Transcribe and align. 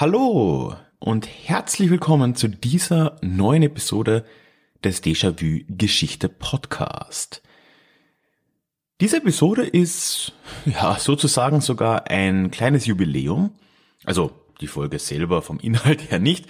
Hallo 0.00 0.78
und 1.00 1.26
herzlich 1.26 1.88
willkommen 1.88 2.34
zu 2.34 2.46
dieser 2.46 3.16
neuen 3.22 3.62
Episode 3.62 4.26
des 4.84 5.02
Déjà-vu 5.02 5.64
Geschichte 5.66 6.28
Podcast. 6.28 7.42
Diese 9.00 9.16
Episode 9.16 9.62
ist 9.64 10.34
ja 10.66 10.98
sozusagen 10.98 11.62
sogar 11.62 12.08
ein 12.10 12.50
kleines 12.50 12.84
Jubiläum. 12.84 13.54
Also 14.04 14.32
die 14.60 14.66
Folge 14.66 14.98
selber 14.98 15.40
vom 15.40 15.58
Inhalt 15.58 16.10
her 16.10 16.18
nicht. 16.18 16.46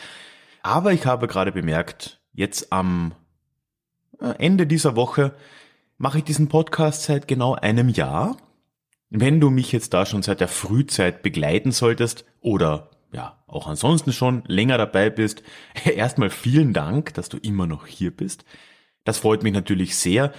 Aber 0.63 0.93
ich 0.93 1.07
habe 1.07 1.29
gerade 1.29 1.53
bemerkt, 1.53 2.21
jetzt 2.33 2.73
am 2.73 3.15
äh, 4.21 4.35
Ende 4.39 4.67
dieser 4.67 4.97
Woche 4.97 5.33
mache 5.97 6.19
ich 6.19 6.25
diesen 6.25 6.49
Podcast 6.49 7.05
seit 7.05 7.29
genau 7.29 7.55
einem 7.55 7.89
Jahr. 7.89 8.37
Wenn 9.11 9.39
du 9.39 9.49
mich 9.49 9.71
jetzt 9.71 9.95
da 9.95 10.07
schon 10.07 10.23
seit 10.23 10.41
der 10.41 10.49
Frühzeit 10.49 11.23
begleiten 11.23 11.71
solltest 11.71 12.25
oder 12.41 12.90
ja, 13.13 13.43
auch 13.47 13.67
ansonsten 13.67 14.13
schon 14.13 14.43
länger 14.47 14.79
dabei 14.79 15.11
bist, 15.11 15.43
erstmal 15.85 16.31
vielen 16.31 16.73
Dank, 16.73 17.15
dass 17.15 17.29
du 17.29 17.39
immer 17.39 17.67
noch 17.67 17.87
hier 17.87 18.11
bist. 18.11 18.45
Das 19.05 19.19
freut 19.19 19.43
mich 19.43 19.53
natürlich 19.53 19.97
sehr. 19.97 20.33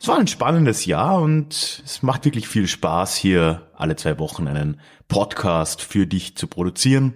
Es 0.00 0.06
war 0.06 0.18
ein 0.18 0.28
spannendes 0.28 0.86
Jahr 0.86 1.20
und 1.20 1.82
es 1.84 2.02
macht 2.02 2.24
wirklich 2.24 2.46
viel 2.46 2.68
Spaß, 2.68 3.16
hier 3.16 3.70
alle 3.74 3.96
zwei 3.96 4.18
Wochen 4.18 4.46
einen 4.46 4.80
Podcast 5.08 5.82
für 5.82 6.06
dich 6.06 6.36
zu 6.36 6.46
produzieren. 6.46 7.14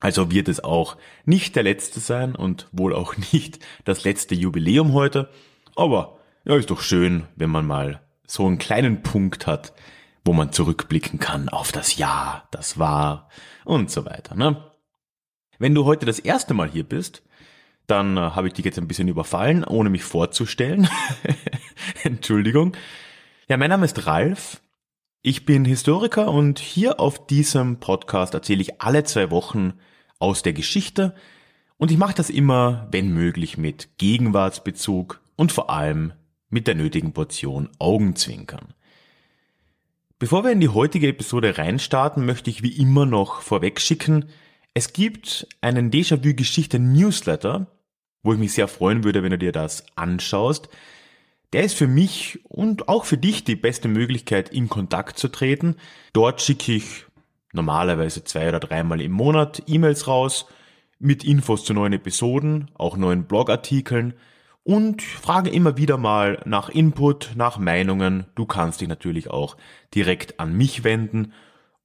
Also 0.00 0.30
wird 0.30 0.48
es 0.48 0.62
auch 0.62 0.96
nicht 1.24 1.56
der 1.56 1.64
letzte 1.64 2.00
sein 2.00 2.34
und 2.34 2.68
wohl 2.72 2.94
auch 2.94 3.14
nicht 3.32 3.58
das 3.84 4.04
letzte 4.04 4.34
Jubiläum 4.34 4.92
heute. 4.92 5.28
Aber 5.76 6.18
ja, 6.44 6.56
ist 6.56 6.70
doch 6.70 6.80
schön, 6.80 7.24
wenn 7.36 7.50
man 7.50 7.66
mal 7.66 8.00
so 8.26 8.46
einen 8.46 8.58
kleinen 8.58 9.02
Punkt 9.02 9.46
hat, 9.46 9.74
wo 10.28 10.34
man 10.34 10.52
zurückblicken 10.52 11.18
kann 11.18 11.48
auf 11.48 11.72
das 11.72 11.96
Jahr, 11.96 12.48
das 12.50 12.78
war 12.78 13.30
und 13.64 13.90
so 13.90 14.04
weiter. 14.04 14.34
Ne? 14.34 14.62
Wenn 15.58 15.74
du 15.74 15.86
heute 15.86 16.04
das 16.04 16.18
erste 16.18 16.52
Mal 16.52 16.68
hier 16.68 16.84
bist, 16.84 17.22
dann 17.86 18.18
äh, 18.18 18.20
habe 18.20 18.46
ich 18.46 18.52
dich 18.52 18.66
jetzt 18.66 18.78
ein 18.78 18.86
bisschen 18.86 19.08
überfallen, 19.08 19.64
ohne 19.64 19.88
mich 19.88 20.04
vorzustellen. 20.04 20.86
Entschuldigung. 22.02 22.76
Ja, 23.48 23.56
mein 23.56 23.70
Name 23.70 23.86
ist 23.86 24.06
Ralf. 24.06 24.60
Ich 25.22 25.46
bin 25.46 25.64
Historiker 25.64 26.30
und 26.30 26.58
hier 26.58 27.00
auf 27.00 27.26
diesem 27.26 27.80
Podcast 27.80 28.34
erzähle 28.34 28.60
ich 28.60 28.82
alle 28.82 29.04
zwei 29.04 29.30
Wochen 29.30 29.78
aus 30.18 30.42
der 30.42 30.52
Geschichte 30.52 31.14
und 31.78 31.90
ich 31.90 31.96
mache 31.96 32.14
das 32.14 32.28
immer, 32.28 32.86
wenn 32.90 33.14
möglich, 33.14 33.56
mit 33.56 33.96
Gegenwartsbezug 33.96 35.22
und 35.36 35.52
vor 35.52 35.70
allem 35.70 36.12
mit 36.50 36.66
der 36.66 36.74
nötigen 36.74 37.14
Portion 37.14 37.70
Augenzwinkern. 37.78 38.74
Bevor 40.20 40.42
wir 40.42 40.50
in 40.50 40.58
die 40.58 40.68
heutige 40.68 41.06
Episode 41.06 41.58
reinstarten, 41.58 42.26
möchte 42.26 42.50
ich 42.50 42.64
wie 42.64 42.76
immer 42.76 43.06
noch 43.06 43.40
vorweg 43.40 43.80
schicken, 43.80 44.24
es 44.74 44.92
gibt 44.92 45.46
einen 45.60 45.92
Déjà-vu 45.92 46.34
Geschichte 46.34 46.80
Newsletter, 46.80 47.68
wo 48.24 48.32
ich 48.32 48.38
mich 48.40 48.52
sehr 48.52 48.66
freuen 48.66 49.04
würde, 49.04 49.22
wenn 49.22 49.30
du 49.30 49.38
dir 49.38 49.52
das 49.52 49.86
anschaust. 49.94 50.68
Der 51.52 51.62
ist 51.62 51.74
für 51.74 51.86
mich 51.86 52.40
und 52.42 52.88
auch 52.88 53.04
für 53.04 53.16
dich 53.16 53.44
die 53.44 53.54
beste 53.54 53.86
Möglichkeit, 53.86 54.48
in 54.48 54.68
Kontakt 54.68 55.20
zu 55.20 55.28
treten. 55.28 55.76
Dort 56.12 56.42
schicke 56.42 56.72
ich 56.72 57.06
normalerweise 57.52 58.24
zwei 58.24 58.48
oder 58.48 58.58
dreimal 58.58 59.00
im 59.00 59.12
Monat 59.12 59.62
E-Mails 59.68 60.08
raus 60.08 60.46
mit 60.98 61.22
Infos 61.22 61.64
zu 61.64 61.74
neuen 61.74 61.92
Episoden, 61.92 62.72
auch 62.74 62.96
neuen 62.96 63.26
Blogartikeln 63.26 64.14
und 64.68 65.00
frage 65.00 65.48
immer 65.48 65.78
wieder 65.78 65.96
mal 65.96 66.42
nach 66.44 66.68
Input, 66.68 67.30
nach 67.36 67.56
Meinungen. 67.56 68.26
Du 68.34 68.44
kannst 68.44 68.82
dich 68.82 68.88
natürlich 68.88 69.30
auch 69.30 69.56
direkt 69.94 70.38
an 70.40 70.54
mich 70.54 70.84
wenden. 70.84 71.32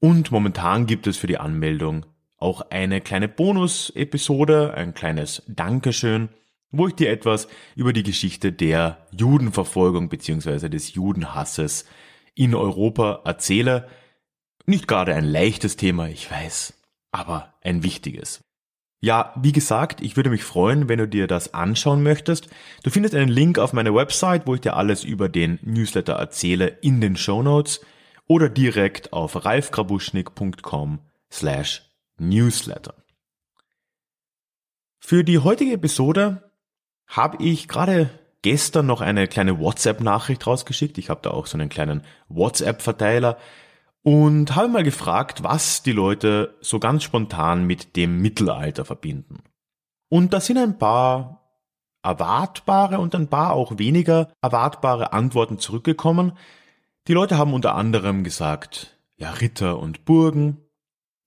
Und 0.02 0.32
momentan 0.32 0.86
gibt 0.86 1.08
es 1.08 1.16
für 1.16 1.28
die 1.28 1.38
Anmeldung 1.38 2.06
auch 2.40 2.60
eine 2.72 3.00
kleine 3.00 3.30
Bonus-Episode, 3.30 4.74
ein 4.74 4.94
kleines 4.94 5.44
Dankeschön, 5.48 6.28
wo 6.72 6.90
ich 6.90 6.96
dir 6.96 7.10
etwas 7.10 7.48
über 7.78 7.94
die 7.94 8.04
Geschichte 8.04 8.52
der 8.52 9.08
Judenverfolgung 9.18 10.10
bzw. 10.10 10.68
des 10.68 10.94
Judenhasses 10.94 11.86
in 12.36 12.54
Europa 12.54 13.22
erzähle. 13.24 13.88
Nicht 14.66 14.90
gerade 14.90 15.16
ein 15.16 15.24
leichtes 15.24 15.78
Thema, 15.78 16.10
ich 16.10 16.30
weiß, 16.30 16.74
aber 17.14 17.54
ein 17.62 17.82
wichtiges. 17.82 18.43
Ja, 19.04 19.34
wie 19.36 19.52
gesagt, 19.52 20.00
ich 20.00 20.16
würde 20.16 20.30
mich 20.30 20.46
freuen, 20.46 20.88
wenn 20.88 20.98
du 20.98 21.10
dir 21.10 21.28
das 21.28 21.54
anschauen 21.54 22.04
möchtest. 22.04 22.48
Du 22.84 22.90
findest 22.90 23.14
einen 23.14 23.28
Link 23.28 23.60
auf 23.60 23.74
meiner 23.74 23.94
Website, 23.94 24.48
wo 24.48 24.56
ich 24.56 24.62
dir 24.62 24.78
alles 24.78 25.04
über 25.04 25.28
den 25.28 25.60
Newsletter 25.62 26.14
erzähle, 26.14 26.68
in 26.80 27.02
den 27.02 27.18
Show 27.18 27.44
Notes 27.44 27.82
oder 28.28 28.48
direkt 28.48 29.12
auf 29.12 29.44
ralfgrabuschnick.com 29.44 31.00
slash 31.30 31.82
newsletter. 32.18 32.94
Für 35.00 35.26
die 35.26 35.40
heutige 35.40 35.74
Episode 35.74 36.50
habe 37.06 37.44
ich 37.44 37.68
gerade 37.68 38.10
gestern 38.42 38.86
noch 38.86 39.02
eine 39.02 39.28
kleine 39.28 39.60
WhatsApp-Nachricht 39.60 40.48
rausgeschickt. 40.48 40.98
Ich 40.98 41.10
habe 41.10 41.20
da 41.22 41.32
auch 41.32 41.48
so 41.48 41.58
einen 41.58 41.68
kleinen 41.68 42.04
WhatsApp-Verteiler 42.30 43.38
und 44.04 44.56
habe 44.56 44.68
mal 44.68 44.84
gefragt, 44.84 45.44
was 45.44 45.82
die 45.82 45.94
Leute 45.94 46.56
so 46.62 46.80
ganz 46.80 47.04
spontan 47.04 47.66
mit 47.66 47.96
dem 47.96 48.22
Mittelalter 48.22 48.86
verbinden. 48.86 49.40
Und 50.10 50.34
da 50.34 50.40
sind 50.40 50.58
ein 50.58 50.78
paar 50.78 51.42
erwartbare 52.04 53.00
und 53.00 53.16
ein 53.16 53.30
paar 53.30 53.54
auch 53.54 53.80
weniger 53.80 54.32
erwartbare 54.42 55.14
Antworten 55.14 55.58
zurückgekommen. 55.58 56.34
Die 57.08 57.14
Leute 57.14 57.38
haben 57.38 57.54
unter 57.54 57.76
anderem 57.76 58.24
gesagt, 58.24 59.00
ja, 59.16 59.32
Ritter 59.32 59.80
und 59.80 60.04
Burgen, 60.04 60.58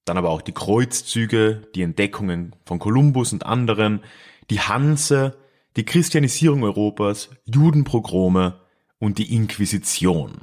dann 0.04 0.19
aber 0.19 0.31
auch 0.31 0.42
die 0.42 0.53
Kreuzzüge, 0.53 1.62
die 1.75 1.82
Entdeckungen 1.82 2.54
von 2.65 2.78
Kolumbus 2.78 3.32
und 3.32 3.47
anderen, 3.47 4.04
die 4.50 4.60
Hanse, 4.60 5.38
die 5.76 5.84
Christianisierung 5.84 6.62
Europas, 6.62 7.31
Judenprogrome 7.44 8.60
und 8.98 9.19
die 9.19 9.34
Inquisition. 9.34 10.42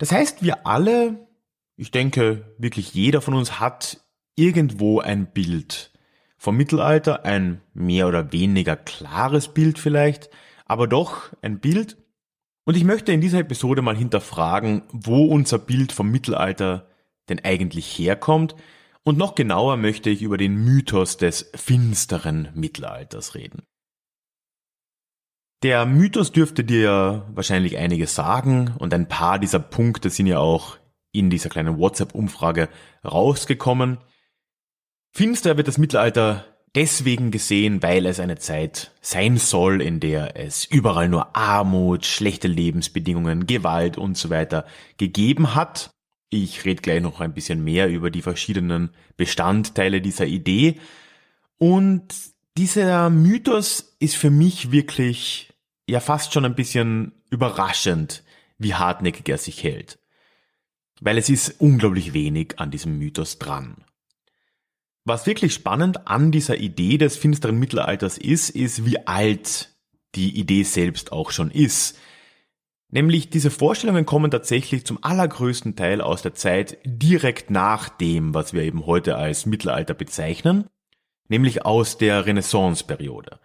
Das 0.00 0.12
heißt, 0.12 0.42
wir 0.42 0.66
alle, 0.66 1.28
ich 1.76 1.90
denke 1.90 2.54
wirklich 2.56 2.94
jeder 2.94 3.20
von 3.20 3.34
uns 3.34 3.60
hat 3.60 4.00
irgendwo 4.34 5.00
ein 5.00 5.30
Bild 5.30 5.92
vom 6.38 6.56
Mittelalter, 6.56 7.26
ein 7.26 7.60
mehr 7.74 8.08
oder 8.08 8.32
weniger 8.32 8.76
klares 8.76 9.48
Bild 9.48 9.78
vielleicht, 9.78 10.30
aber 10.64 10.86
doch 10.86 11.34
ein 11.42 11.60
Bild. 11.60 11.98
Und 12.64 12.78
ich 12.78 12.84
möchte 12.84 13.12
in 13.12 13.20
dieser 13.20 13.40
Episode 13.40 13.82
mal 13.82 13.94
hinterfragen, 13.94 14.84
wo 14.90 15.26
unser 15.26 15.58
Bild 15.58 15.92
vom 15.92 16.10
Mittelalter 16.10 16.88
denn 17.28 17.44
eigentlich 17.44 17.86
herkommt. 17.98 18.56
Und 19.02 19.18
noch 19.18 19.34
genauer 19.34 19.76
möchte 19.76 20.08
ich 20.08 20.22
über 20.22 20.38
den 20.38 20.54
Mythos 20.54 21.18
des 21.18 21.50
finsteren 21.54 22.48
Mittelalters 22.54 23.34
reden. 23.34 23.64
Der 25.62 25.84
Mythos 25.84 26.32
dürfte 26.32 26.64
dir 26.64 27.26
wahrscheinlich 27.34 27.76
einiges 27.76 28.14
sagen 28.14 28.74
und 28.78 28.94
ein 28.94 29.08
paar 29.08 29.38
dieser 29.38 29.58
Punkte 29.58 30.08
sind 30.08 30.26
ja 30.26 30.38
auch 30.38 30.78
in 31.12 31.28
dieser 31.28 31.50
kleinen 31.50 31.76
WhatsApp-Umfrage 31.76 32.70
rausgekommen. 33.04 33.98
Finster 35.12 35.58
wird 35.58 35.68
das 35.68 35.76
Mittelalter 35.76 36.46
deswegen 36.74 37.30
gesehen, 37.30 37.82
weil 37.82 38.06
es 38.06 38.20
eine 38.20 38.38
Zeit 38.38 38.92
sein 39.02 39.36
soll, 39.36 39.82
in 39.82 40.00
der 40.00 40.36
es 40.36 40.64
überall 40.64 41.10
nur 41.10 41.36
Armut, 41.36 42.06
schlechte 42.06 42.48
Lebensbedingungen, 42.48 43.46
Gewalt 43.46 43.98
und 43.98 44.16
so 44.16 44.30
weiter 44.30 44.64
gegeben 44.96 45.54
hat. 45.54 45.90
Ich 46.30 46.64
rede 46.64 46.80
gleich 46.80 47.02
noch 47.02 47.20
ein 47.20 47.34
bisschen 47.34 47.62
mehr 47.62 47.88
über 47.88 48.10
die 48.10 48.22
verschiedenen 48.22 48.90
Bestandteile 49.18 50.00
dieser 50.00 50.26
Idee. 50.26 50.78
Und 51.58 52.14
dieser 52.56 53.10
Mythos 53.10 53.96
ist 53.98 54.16
für 54.16 54.30
mich 54.30 54.70
wirklich 54.70 55.49
ja 55.90 56.00
fast 56.00 56.32
schon 56.32 56.44
ein 56.44 56.54
bisschen 56.54 57.12
überraschend, 57.30 58.22
wie 58.58 58.74
hartnäckig 58.74 59.28
er 59.28 59.38
sich 59.38 59.62
hält. 59.62 59.98
Weil 61.00 61.18
es 61.18 61.28
ist 61.28 61.60
unglaublich 61.60 62.12
wenig 62.12 62.58
an 62.58 62.70
diesem 62.70 62.98
Mythos 62.98 63.38
dran. 63.38 63.84
Was 65.04 65.26
wirklich 65.26 65.54
spannend 65.54 66.06
an 66.06 66.30
dieser 66.30 66.58
Idee 66.58 66.98
des 66.98 67.16
finsteren 67.16 67.58
Mittelalters 67.58 68.18
ist, 68.18 68.50
ist, 68.50 68.84
wie 68.84 69.06
alt 69.06 69.70
die 70.14 70.38
Idee 70.38 70.62
selbst 70.62 71.10
auch 71.10 71.30
schon 71.30 71.50
ist. 71.50 71.98
Nämlich 72.88 73.30
diese 73.30 73.50
Vorstellungen 73.50 74.04
kommen 74.04 74.30
tatsächlich 74.30 74.84
zum 74.84 75.02
allergrößten 75.02 75.76
Teil 75.76 76.00
aus 76.00 76.22
der 76.22 76.34
Zeit 76.34 76.78
direkt 76.84 77.50
nach 77.50 77.88
dem, 77.88 78.34
was 78.34 78.52
wir 78.52 78.62
eben 78.62 78.84
heute 78.84 79.16
als 79.16 79.46
Mittelalter 79.46 79.94
bezeichnen. 79.94 80.68
nämlich 81.30 81.64
aus 81.64 81.96
der 81.96 82.26
Renaissanceperiode. 82.26 83.38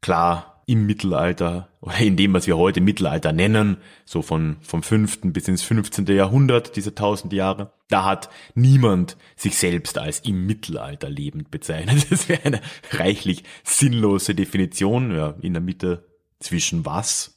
Klar, 0.00 0.51
im 0.66 0.86
Mittelalter 0.86 1.68
oder 1.80 1.98
in 1.98 2.16
dem, 2.16 2.32
was 2.32 2.46
wir 2.46 2.56
heute 2.56 2.80
Mittelalter 2.80 3.32
nennen, 3.32 3.78
so 4.04 4.22
von, 4.22 4.56
vom 4.60 4.82
5. 4.82 5.32
bis 5.32 5.48
ins 5.48 5.62
15. 5.62 6.06
Jahrhundert, 6.06 6.76
diese 6.76 6.94
tausend 6.94 7.32
Jahre, 7.32 7.72
da 7.88 8.04
hat 8.04 8.30
niemand 8.54 9.16
sich 9.36 9.56
selbst 9.56 9.98
als 9.98 10.20
im 10.20 10.46
Mittelalter 10.46 11.10
lebend 11.10 11.50
bezeichnet. 11.50 12.06
Das 12.10 12.28
wäre 12.28 12.44
eine 12.44 12.60
reichlich 12.92 13.44
sinnlose 13.64 14.34
Definition, 14.34 15.14
ja, 15.14 15.34
in 15.40 15.54
der 15.54 15.62
Mitte 15.62 16.06
zwischen 16.38 16.84
was. 16.84 17.36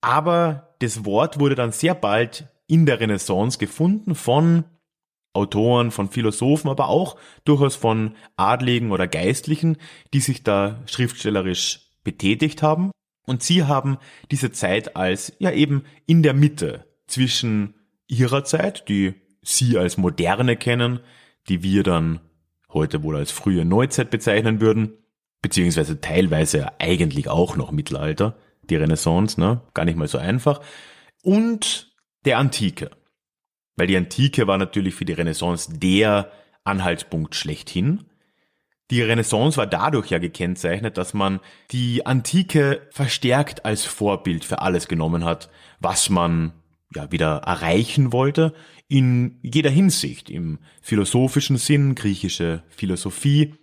Aber 0.00 0.76
das 0.80 1.04
Wort 1.04 1.40
wurde 1.40 1.54
dann 1.54 1.72
sehr 1.72 1.94
bald 1.94 2.46
in 2.66 2.84
der 2.84 3.00
Renaissance 3.00 3.58
gefunden 3.58 4.14
von 4.14 4.64
Autoren, 5.32 5.90
von 5.90 6.08
Philosophen, 6.08 6.68
aber 6.70 6.88
auch 6.88 7.16
durchaus 7.44 7.76
von 7.76 8.14
Adligen 8.36 8.90
oder 8.90 9.06
Geistlichen, 9.06 9.76
die 10.14 10.20
sich 10.20 10.42
da 10.42 10.82
schriftstellerisch 10.86 11.85
betätigt 12.06 12.62
haben. 12.62 12.92
Und 13.26 13.42
sie 13.42 13.64
haben 13.64 13.98
diese 14.30 14.52
Zeit 14.52 14.96
als 14.96 15.34
ja 15.40 15.50
eben 15.50 15.82
in 16.06 16.22
der 16.22 16.32
Mitte 16.32 16.86
zwischen 17.08 17.74
ihrer 18.06 18.44
Zeit, 18.44 18.88
die 18.88 19.14
sie 19.42 19.76
als 19.76 19.98
moderne 19.98 20.56
kennen, 20.56 21.00
die 21.48 21.62
wir 21.64 21.82
dann 21.82 22.20
heute 22.72 23.02
wohl 23.02 23.16
als 23.16 23.32
frühe 23.32 23.64
Neuzeit 23.64 24.10
bezeichnen 24.10 24.60
würden, 24.60 24.92
beziehungsweise 25.42 26.00
teilweise 26.00 26.80
eigentlich 26.80 27.28
auch 27.28 27.56
noch 27.56 27.72
Mittelalter, 27.72 28.36
die 28.62 28.76
Renaissance, 28.76 29.38
ne? 29.40 29.60
Gar 29.74 29.84
nicht 29.84 29.96
mal 29.96 30.08
so 30.08 30.18
einfach. 30.18 30.60
Und 31.22 31.92
der 32.24 32.38
Antike. 32.38 32.90
Weil 33.76 33.88
die 33.88 33.96
Antike 33.96 34.46
war 34.46 34.58
natürlich 34.58 34.94
für 34.94 35.04
die 35.04 35.12
Renaissance 35.12 35.78
der 35.78 36.30
Anhaltspunkt 36.64 37.34
schlechthin. 37.34 38.04
Die 38.90 39.02
Renaissance 39.02 39.56
war 39.56 39.66
dadurch 39.66 40.10
ja 40.10 40.18
gekennzeichnet, 40.18 40.96
dass 40.96 41.12
man 41.12 41.40
die 41.72 42.06
Antike 42.06 42.86
verstärkt 42.90 43.64
als 43.64 43.84
Vorbild 43.84 44.44
für 44.44 44.60
alles 44.60 44.86
genommen 44.86 45.24
hat, 45.24 45.50
was 45.80 46.08
man 46.08 46.52
ja 46.94 47.10
wieder 47.10 47.38
erreichen 47.38 48.12
wollte, 48.12 48.54
in 48.88 49.40
jeder 49.42 49.70
Hinsicht, 49.70 50.30
im 50.30 50.58
philosophischen 50.80 51.56
Sinn, 51.56 51.96
griechische 51.96 52.62
Philosophie, 52.68 53.54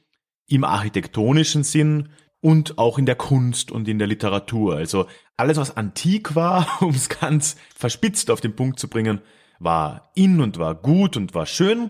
im 0.47 0.65
architektonischen 0.65 1.63
Sinn 1.63 2.09
und 2.41 2.77
auch 2.77 2.99
in 2.99 3.05
der 3.05 3.15
Kunst 3.15 3.71
und 3.71 3.87
in 3.87 3.99
der 3.99 4.07
Literatur. 4.07 4.75
Also 4.75 5.07
alles, 5.37 5.57
was 5.57 5.77
antik 5.77 6.35
war, 6.35 6.67
um 6.81 6.89
es 6.89 7.07
ganz 7.07 7.55
verspitzt 7.75 8.29
auf 8.29 8.41
den 8.41 8.55
Punkt 8.55 8.79
zu 8.79 8.89
bringen, 8.89 9.21
war 9.59 10.11
in 10.15 10.41
und 10.41 10.59
war 10.59 10.75
gut 10.75 11.15
und 11.15 11.33
war 11.33 11.45
schön. 11.45 11.89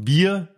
Wir, 0.00 0.48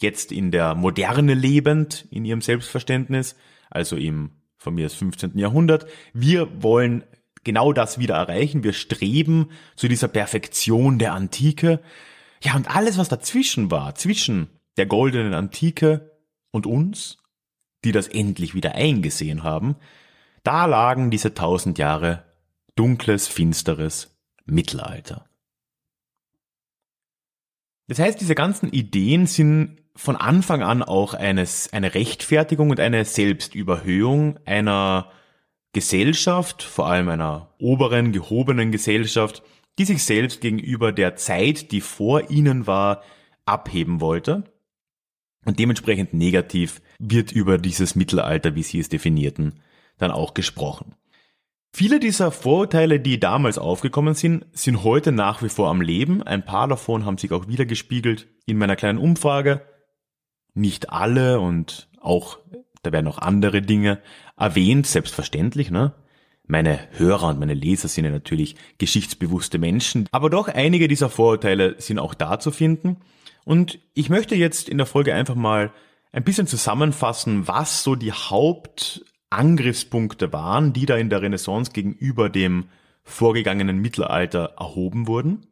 jetzt 0.00 0.32
in 0.32 0.50
der 0.50 0.74
Moderne 0.74 1.34
lebend, 1.34 2.06
in 2.10 2.24
ihrem 2.24 2.40
Selbstverständnis, 2.40 3.36
also 3.70 3.96
im 3.96 4.32
von 4.64 4.74
mir 4.74 4.84
das 4.84 4.94
15. 4.94 5.38
Jahrhundert, 5.38 5.86
wir 6.14 6.62
wollen 6.62 7.04
genau 7.44 7.72
das 7.72 7.98
wieder 7.98 8.14
erreichen. 8.14 8.64
Wir 8.64 8.72
streben 8.72 9.50
zu 9.76 9.86
dieser 9.86 10.08
Perfektion 10.08 10.98
der 10.98 11.12
Antike. 11.12 11.80
Ja, 12.42 12.56
und 12.56 12.74
alles, 12.74 12.98
was 12.98 13.08
dazwischen 13.08 13.70
war, 13.70 13.94
zwischen 13.94 14.48
der 14.76 14.86
goldenen 14.86 15.34
Antike 15.34 16.18
und 16.50 16.66
uns, 16.66 17.18
die 17.84 17.92
das 17.92 18.08
endlich 18.08 18.54
wieder 18.54 18.74
eingesehen 18.74 19.42
haben, 19.42 19.76
da 20.42 20.66
lagen 20.66 21.10
diese 21.10 21.34
tausend 21.34 21.78
Jahre 21.78 22.24
dunkles, 22.74 23.28
finsteres 23.28 24.16
Mittelalter. 24.46 25.26
Das 27.86 27.98
heißt, 27.98 28.20
diese 28.20 28.34
ganzen 28.34 28.70
Ideen 28.70 29.26
sind 29.26 29.76
von 29.96 30.16
Anfang 30.16 30.62
an 30.62 30.82
auch 30.82 31.14
eines, 31.14 31.72
eine 31.72 31.94
Rechtfertigung 31.94 32.70
und 32.70 32.80
eine 32.80 33.04
Selbstüberhöhung 33.04 34.38
einer 34.44 35.10
Gesellschaft, 35.72 36.62
vor 36.62 36.88
allem 36.88 37.08
einer 37.08 37.54
oberen, 37.58 38.12
gehobenen 38.12 38.72
Gesellschaft, 38.72 39.42
die 39.78 39.84
sich 39.84 40.04
selbst 40.04 40.40
gegenüber 40.40 40.92
der 40.92 41.16
Zeit, 41.16 41.72
die 41.72 41.80
vor 41.80 42.30
ihnen 42.30 42.66
war, 42.66 43.02
abheben 43.44 44.00
wollte. 44.00 44.44
Und 45.44 45.58
dementsprechend 45.58 46.14
negativ 46.14 46.80
wird 46.98 47.32
über 47.32 47.58
dieses 47.58 47.94
Mittelalter, 47.94 48.54
wie 48.54 48.62
sie 48.62 48.78
es 48.78 48.88
definierten, 48.88 49.60
dann 49.98 50.10
auch 50.10 50.32
gesprochen. 50.32 50.94
Viele 51.76 51.98
dieser 51.98 52.30
Vorurteile, 52.30 53.00
die 53.00 53.18
damals 53.18 53.58
aufgekommen 53.58 54.14
sind, 54.14 54.46
sind 54.52 54.84
heute 54.84 55.10
nach 55.10 55.42
wie 55.42 55.48
vor 55.48 55.70
am 55.70 55.80
Leben. 55.80 56.22
Ein 56.22 56.44
paar 56.44 56.68
davon 56.68 57.04
haben 57.04 57.18
sich 57.18 57.32
auch 57.32 57.48
wieder 57.48 57.66
gespiegelt 57.66 58.28
in 58.46 58.58
meiner 58.58 58.76
kleinen 58.76 59.00
Umfrage. 59.00 59.60
Nicht 60.54 60.90
alle 60.90 61.40
und 61.40 61.88
auch, 62.00 62.38
da 62.84 62.92
werden 62.92 63.08
auch 63.08 63.18
andere 63.18 63.60
Dinge 63.60 64.00
erwähnt, 64.36 64.86
selbstverständlich, 64.86 65.72
ne? 65.72 65.94
Meine 66.46 66.78
Hörer 66.92 67.30
und 67.30 67.40
meine 67.40 67.54
Leser 67.54 67.88
sind 67.88 68.04
ja 68.04 68.12
natürlich 68.12 68.54
geschichtsbewusste 68.78 69.58
Menschen, 69.58 70.06
aber 70.12 70.30
doch 70.30 70.46
einige 70.46 70.86
dieser 70.86 71.10
Vorurteile 71.10 71.74
sind 71.78 71.98
auch 71.98 72.14
da 72.14 72.38
zu 72.38 72.52
finden. 72.52 72.98
Und 73.44 73.80
ich 73.94 74.10
möchte 74.10 74.36
jetzt 74.36 74.68
in 74.68 74.78
der 74.78 74.86
Folge 74.86 75.12
einfach 75.12 75.34
mal 75.34 75.72
ein 76.12 76.22
bisschen 76.22 76.46
zusammenfassen, 76.46 77.48
was 77.48 77.82
so 77.82 77.96
die 77.96 78.12
Haupt 78.12 79.04
Angriffspunkte 79.34 80.32
waren, 80.32 80.72
die 80.72 80.86
da 80.86 80.96
in 80.96 81.10
der 81.10 81.22
Renaissance 81.22 81.72
gegenüber 81.72 82.28
dem 82.28 82.64
vorgegangenen 83.02 83.78
Mittelalter 83.78 84.54
erhoben 84.58 85.06
wurden. 85.06 85.46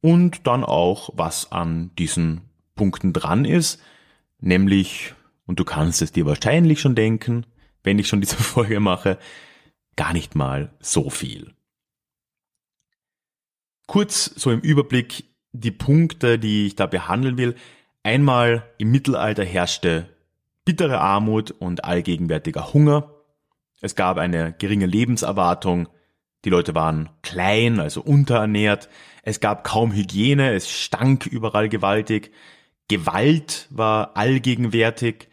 Und 0.00 0.46
dann 0.46 0.64
auch, 0.64 1.10
was 1.14 1.52
an 1.52 1.90
diesen 1.98 2.42
Punkten 2.74 3.12
dran 3.12 3.44
ist, 3.44 3.80
nämlich, 4.40 5.14
und 5.46 5.58
du 5.58 5.64
kannst 5.64 6.02
es 6.02 6.12
dir 6.12 6.26
wahrscheinlich 6.26 6.80
schon 6.80 6.94
denken, 6.94 7.46
wenn 7.82 7.98
ich 7.98 8.08
schon 8.08 8.20
diese 8.20 8.36
Folge 8.42 8.80
mache, 8.80 9.18
gar 9.96 10.12
nicht 10.12 10.34
mal 10.34 10.72
so 10.80 11.10
viel. 11.10 11.54
Kurz 13.86 14.26
so 14.36 14.50
im 14.50 14.60
Überblick 14.60 15.24
die 15.52 15.70
Punkte, 15.70 16.38
die 16.38 16.66
ich 16.66 16.76
da 16.76 16.86
behandeln 16.86 17.38
will. 17.38 17.54
Einmal 18.02 18.68
im 18.78 18.90
Mittelalter 18.90 19.44
herrschte 19.44 20.08
bittere 20.68 21.00
Armut 21.00 21.50
und 21.50 21.86
allgegenwärtiger 21.86 22.74
Hunger. 22.74 23.14
Es 23.80 23.94
gab 23.94 24.18
eine 24.18 24.52
geringe 24.52 24.84
Lebenserwartung. 24.84 25.88
Die 26.44 26.50
Leute 26.50 26.74
waren 26.74 27.08
klein, 27.22 27.80
also 27.80 28.02
unterernährt. 28.02 28.90
Es 29.22 29.40
gab 29.40 29.64
kaum 29.64 29.94
Hygiene. 29.94 30.52
Es 30.52 30.70
stank 30.70 31.24
überall 31.24 31.70
gewaltig. 31.70 32.32
Gewalt 32.86 33.66
war 33.70 34.14
allgegenwärtig. 34.18 35.28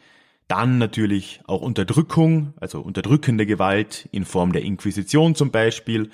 Dann 0.48 0.78
natürlich 0.78 1.42
auch 1.48 1.62
Unterdrückung, 1.62 2.54
also 2.56 2.80
unterdrückende 2.80 3.46
Gewalt 3.46 4.08
in 4.14 4.24
Form 4.24 4.54
der 4.54 4.62
Inquisition 4.62 5.36
zum 5.36 5.52
Beispiel. 5.52 6.12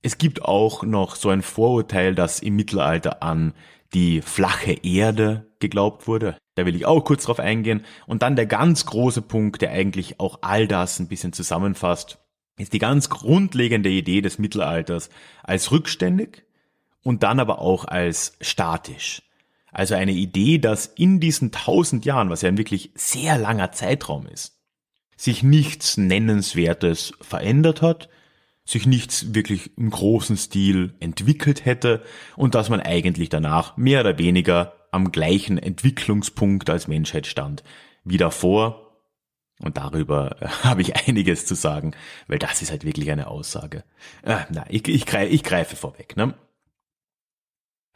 Es 0.00 0.16
gibt 0.16 0.40
auch 0.40 0.84
noch 0.84 1.16
so 1.16 1.28
ein 1.28 1.42
Vorurteil, 1.42 2.14
das 2.14 2.40
im 2.40 2.56
Mittelalter 2.56 3.22
an 3.22 3.52
die 3.92 4.22
flache 4.22 4.72
Erde 4.72 5.52
geglaubt 5.60 6.08
wurde. 6.08 6.38
Da 6.54 6.66
will 6.66 6.76
ich 6.76 6.86
auch 6.86 7.04
kurz 7.04 7.24
drauf 7.24 7.40
eingehen. 7.40 7.84
Und 8.06 8.22
dann 8.22 8.36
der 8.36 8.46
ganz 8.46 8.86
große 8.86 9.22
Punkt, 9.22 9.62
der 9.62 9.72
eigentlich 9.72 10.20
auch 10.20 10.38
all 10.42 10.68
das 10.68 10.98
ein 10.98 11.08
bisschen 11.08 11.32
zusammenfasst, 11.32 12.18
ist 12.56 12.72
die 12.72 12.78
ganz 12.78 13.08
grundlegende 13.08 13.90
Idee 13.90 14.20
des 14.20 14.38
Mittelalters 14.38 15.10
als 15.42 15.72
rückständig 15.72 16.44
und 17.02 17.22
dann 17.22 17.40
aber 17.40 17.58
auch 17.58 17.84
als 17.84 18.36
statisch. 18.40 19.22
Also 19.72 19.96
eine 19.96 20.12
Idee, 20.12 20.58
dass 20.58 20.86
in 20.86 21.18
diesen 21.18 21.50
tausend 21.50 22.04
Jahren, 22.04 22.30
was 22.30 22.42
ja 22.42 22.48
ein 22.48 22.58
wirklich 22.58 22.92
sehr 22.94 23.36
langer 23.38 23.72
Zeitraum 23.72 24.26
ist, 24.26 24.60
sich 25.16 25.42
nichts 25.42 25.96
Nennenswertes 25.96 27.12
verändert 27.20 27.82
hat, 27.82 28.08
sich 28.64 28.86
nichts 28.86 29.34
wirklich 29.34 29.76
im 29.76 29.90
großen 29.90 30.36
Stil 30.36 30.94
entwickelt 31.00 31.64
hätte 31.64 32.02
und 32.36 32.54
dass 32.54 32.70
man 32.70 32.80
eigentlich 32.80 33.28
danach 33.28 33.76
mehr 33.76 34.00
oder 34.00 34.18
weniger 34.18 34.72
am 34.94 35.12
gleichen 35.12 35.58
Entwicklungspunkt 35.58 36.70
als 36.70 36.88
Menschheit 36.88 37.26
stand 37.26 37.62
wie 38.04 38.16
davor. 38.16 38.80
Und 39.60 39.76
darüber 39.76 40.40
äh, 40.40 40.46
habe 40.62 40.82
ich 40.82 40.96
einiges 41.08 41.46
zu 41.46 41.54
sagen, 41.54 41.92
weil 42.26 42.38
das 42.38 42.62
ist 42.62 42.70
halt 42.70 42.84
wirklich 42.84 43.10
eine 43.10 43.28
Aussage. 43.28 43.84
Äh, 44.22 44.40
na, 44.50 44.64
ich, 44.68 44.86
ich, 44.88 45.06
greife, 45.06 45.32
ich 45.32 45.42
greife 45.42 45.76
vorweg. 45.76 46.16
Ne? 46.16 46.34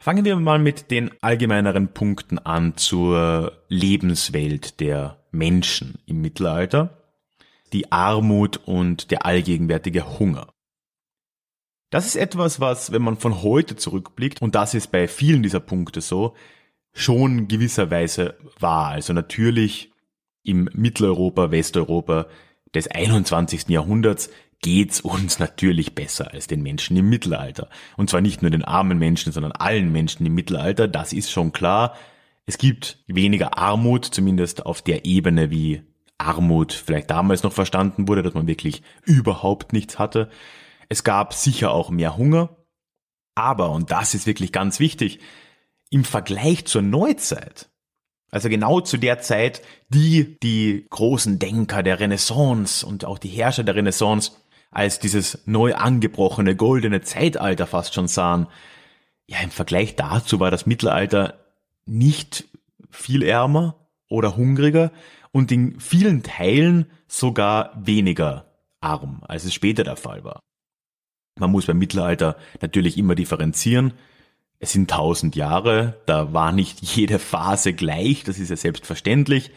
Fangen 0.01 0.23
wir 0.23 0.35
mal 0.37 0.59
mit 0.59 0.91
den 0.91 1.11
allgemeineren 1.21 1.93
Punkten 1.93 2.39
an 2.39 2.77
zur 2.77 3.63
Lebenswelt 3.67 4.79
der 4.79 5.23
Menschen 5.31 5.99
im 6.05 6.21
Mittelalter. 6.21 6.97
Die 7.73 7.91
Armut 7.91 8.57
und 8.65 9.11
der 9.11 9.25
allgegenwärtige 9.25 10.17
Hunger. 10.17 10.47
Das 11.91 12.05
ist 12.05 12.15
etwas, 12.15 12.59
was, 12.59 12.91
wenn 12.91 13.01
man 13.01 13.17
von 13.17 13.41
heute 13.41 13.75
zurückblickt, 13.75 14.41
und 14.41 14.55
das 14.55 14.73
ist 14.73 14.91
bei 14.91 15.07
vielen 15.07 15.43
dieser 15.43 15.59
Punkte 15.59 16.01
so, 16.01 16.35
schon 16.99 17.47
gewisserweise 17.47 18.35
war. 18.59 18.89
Also 18.89 19.13
natürlich 19.13 19.91
im 20.43 20.69
Mitteleuropa, 20.73 21.51
Westeuropa 21.51 22.27
des 22.73 22.87
21. 22.87 23.69
Jahrhunderts 23.69 24.29
geht's 24.61 24.99
uns 24.99 25.39
natürlich 25.39 25.95
besser 25.95 26.33
als 26.33 26.47
den 26.47 26.61
Menschen 26.61 26.97
im 26.97 27.09
Mittelalter. 27.09 27.69
Und 27.95 28.09
zwar 28.09 28.21
nicht 28.21 28.41
nur 28.41 28.51
den 28.51 28.65
armen 28.65 28.97
Menschen, 28.97 29.31
sondern 29.31 29.53
allen 29.53 29.91
Menschen 29.91 30.25
im 30.25 30.35
Mittelalter, 30.35 30.87
das 30.87 31.13
ist 31.13 31.31
schon 31.31 31.53
klar. 31.53 31.95
Es 32.45 32.57
gibt 32.57 33.03
weniger 33.07 33.57
Armut, 33.57 34.05
zumindest 34.05 34.65
auf 34.65 34.81
der 34.81 35.05
Ebene, 35.05 35.49
wie 35.51 35.83
Armut 36.17 36.73
vielleicht 36.73 37.09
damals 37.09 37.43
noch 37.43 37.53
verstanden 37.53 38.07
wurde, 38.07 38.23
dass 38.23 38.33
man 38.33 38.47
wirklich 38.47 38.83
überhaupt 39.05 39.71
nichts 39.71 39.97
hatte. 39.99 40.29
Es 40.89 41.05
gab 41.05 41.33
sicher 41.33 41.71
auch 41.71 41.89
mehr 41.89 42.17
Hunger. 42.17 42.57
Aber, 43.35 43.69
und 43.69 43.91
das 43.91 44.15
ist 44.15 44.27
wirklich 44.27 44.51
ganz 44.51 44.81
wichtig, 44.81 45.19
im 45.89 46.03
Vergleich 46.03 46.65
zur 46.65 46.81
Neuzeit, 46.81 47.69
also 48.31 48.49
genau 48.49 48.81
zu 48.81 48.97
der 48.97 49.19
Zeit, 49.19 49.61
die 49.89 50.37
die 50.41 50.85
großen 50.89 51.39
Denker 51.39 51.83
der 51.83 51.99
Renaissance 51.99 52.85
und 52.85 53.05
auch 53.05 53.17
die 53.17 53.29
Herrscher 53.29 53.63
der 53.63 53.75
Renaissance 53.75 54.31
als 54.71 54.99
dieses 54.99 55.47
neu 55.47 55.73
angebrochene 55.73 56.55
goldene 56.55 57.01
Zeitalter 57.01 57.65
fast 57.65 57.93
schon 57.93 58.07
sahen. 58.07 58.47
Ja, 59.27 59.39
im 59.41 59.49
Vergleich 59.49 59.95
dazu 59.95 60.39
war 60.39 60.51
das 60.51 60.65
Mittelalter 60.65 61.39
nicht 61.85 62.45
viel 62.91 63.23
ärmer 63.23 63.87
oder 64.07 64.35
hungriger 64.35 64.91
und 65.31 65.51
in 65.51 65.79
vielen 65.79 66.23
Teilen 66.23 66.91
sogar 67.07 67.73
weniger 67.83 68.45
arm, 68.79 69.23
als 69.27 69.43
es 69.45 69.53
später 69.53 69.83
der 69.83 69.97
Fall 69.97 70.23
war. 70.23 70.39
Man 71.39 71.51
muss 71.51 71.65
beim 71.65 71.77
Mittelalter 71.77 72.37
natürlich 72.61 72.97
immer 72.97 73.15
differenzieren. 73.15 73.93
Es 74.59 74.73
sind 74.73 74.89
tausend 74.89 75.35
Jahre, 75.35 76.01
da 76.05 76.33
war 76.33 76.51
nicht 76.51 76.81
jede 76.95 77.19
Phase 77.19 77.73
gleich, 77.73 78.23
das 78.23 78.39
ist 78.39 78.49
ja 78.49 78.57
selbstverständlich. 78.57 79.51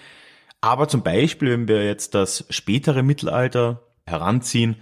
Aber 0.61 0.89
zum 0.89 1.03
Beispiel, 1.03 1.51
wenn 1.51 1.69
wir 1.69 1.85
jetzt 1.85 2.15
das 2.15 2.47
spätere 2.49 3.03
Mittelalter 3.03 3.83
heranziehen, 4.07 4.77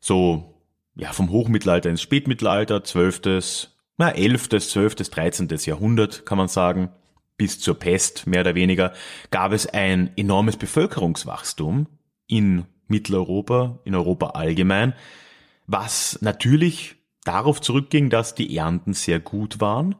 so 0.00 0.54
ja 0.96 1.12
vom 1.12 1.30
Hochmittelalter 1.30 1.90
ins 1.90 2.02
Spätmittelalter, 2.02 2.82
zwölftes, 2.82 3.76
na 3.98 4.10
elftes, 4.10 4.70
zwölftes, 4.70 5.10
dreizehntes 5.10 5.66
Jahrhundert 5.66 6.24
kann 6.26 6.38
man 6.38 6.48
sagen, 6.48 6.90
bis 7.36 7.60
zur 7.60 7.78
Pest 7.78 8.26
mehr 8.26 8.40
oder 8.40 8.54
weniger, 8.54 8.92
gab 9.30 9.52
es 9.52 9.66
ein 9.66 10.10
enormes 10.16 10.56
Bevölkerungswachstum 10.56 11.86
in 12.26 12.64
Mitteleuropa, 12.88 13.78
in 13.84 13.94
Europa 13.94 14.30
allgemein, 14.30 14.94
was 15.66 16.18
natürlich 16.20 16.96
darauf 17.28 17.60
zurückging, 17.60 18.10
dass 18.10 18.34
die 18.34 18.56
Ernten 18.56 18.94
sehr 18.94 19.20
gut 19.20 19.60
waren. 19.60 19.94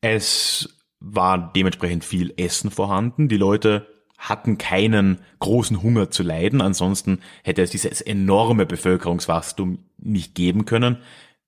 Es 0.00 0.76
war 1.00 1.52
dementsprechend 1.54 2.04
viel 2.04 2.34
Essen 2.36 2.70
vorhanden. 2.70 3.28
Die 3.28 3.36
Leute 3.36 3.86
hatten 4.18 4.58
keinen 4.58 5.20
großen 5.38 5.82
Hunger 5.82 6.10
zu 6.10 6.24
leiden. 6.24 6.60
Ansonsten 6.60 7.20
hätte 7.44 7.62
es 7.62 7.70
dieses 7.70 8.00
enorme 8.00 8.66
Bevölkerungswachstum 8.66 9.78
nicht 9.98 10.34
geben 10.34 10.64
können. 10.64 10.98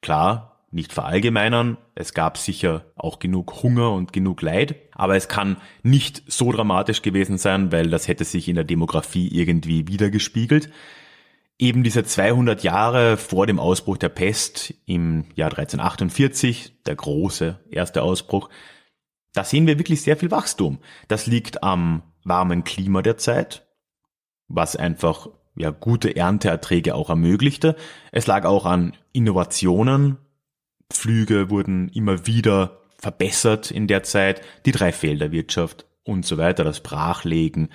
Klar, 0.00 0.60
nicht 0.70 0.92
verallgemeinern. 0.92 1.76
Es 1.96 2.14
gab 2.14 2.38
sicher 2.38 2.84
auch 2.94 3.18
genug 3.18 3.64
Hunger 3.64 3.90
und 3.90 4.12
genug 4.12 4.40
Leid. 4.40 4.76
Aber 4.92 5.16
es 5.16 5.26
kann 5.26 5.56
nicht 5.82 6.22
so 6.28 6.52
dramatisch 6.52 7.02
gewesen 7.02 7.38
sein, 7.38 7.72
weil 7.72 7.90
das 7.90 8.06
hätte 8.06 8.24
sich 8.24 8.48
in 8.48 8.54
der 8.54 8.64
Demografie 8.64 9.26
irgendwie 9.28 9.88
wiedergespiegelt. 9.88 10.70
Eben 11.60 11.82
diese 11.82 12.04
200 12.04 12.62
Jahre 12.62 13.18
vor 13.18 13.46
dem 13.46 13.58
Ausbruch 13.58 13.98
der 13.98 14.08
Pest 14.08 14.72
im 14.86 15.26
Jahr 15.34 15.50
1348, 15.50 16.84
der 16.86 16.96
große 16.96 17.60
erste 17.70 18.02
Ausbruch, 18.02 18.48
da 19.34 19.44
sehen 19.44 19.66
wir 19.66 19.78
wirklich 19.78 20.00
sehr 20.00 20.16
viel 20.16 20.30
Wachstum. 20.30 20.78
Das 21.08 21.26
liegt 21.26 21.62
am 21.62 22.02
warmen 22.24 22.64
Klima 22.64 23.02
der 23.02 23.18
Zeit, 23.18 23.68
was 24.48 24.74
einfach 24.74 25.28
ja 25.54 25.68
gute 25.68 26.16
Ernteerträge 26.16 26.94
auch 26.94 27.10
ermöglichte. 27.10 27.76
Es 28.10 28.26
lag 28.26 28.46
auch 28.46 28.64
an 28.64 28.96
Innovationen. 29.12 30.16
Flüge 30.90 31.50
wurden 31.50 31.90
immer 31.90 32.26
wieder 32.26 32.80
verbessert 32.96 33.70
in 33.70 33.86
der 33.86 34.02
Zeit, 34.02 34.40
die 34.64 34.72
Dreifelderwirtschaft 34.72 35.84
und 36.04 36.24
so 36.24 36.38
weiter, 36.38 36.64
das 36.64 36.80
Brachlegen. 36.80 37.68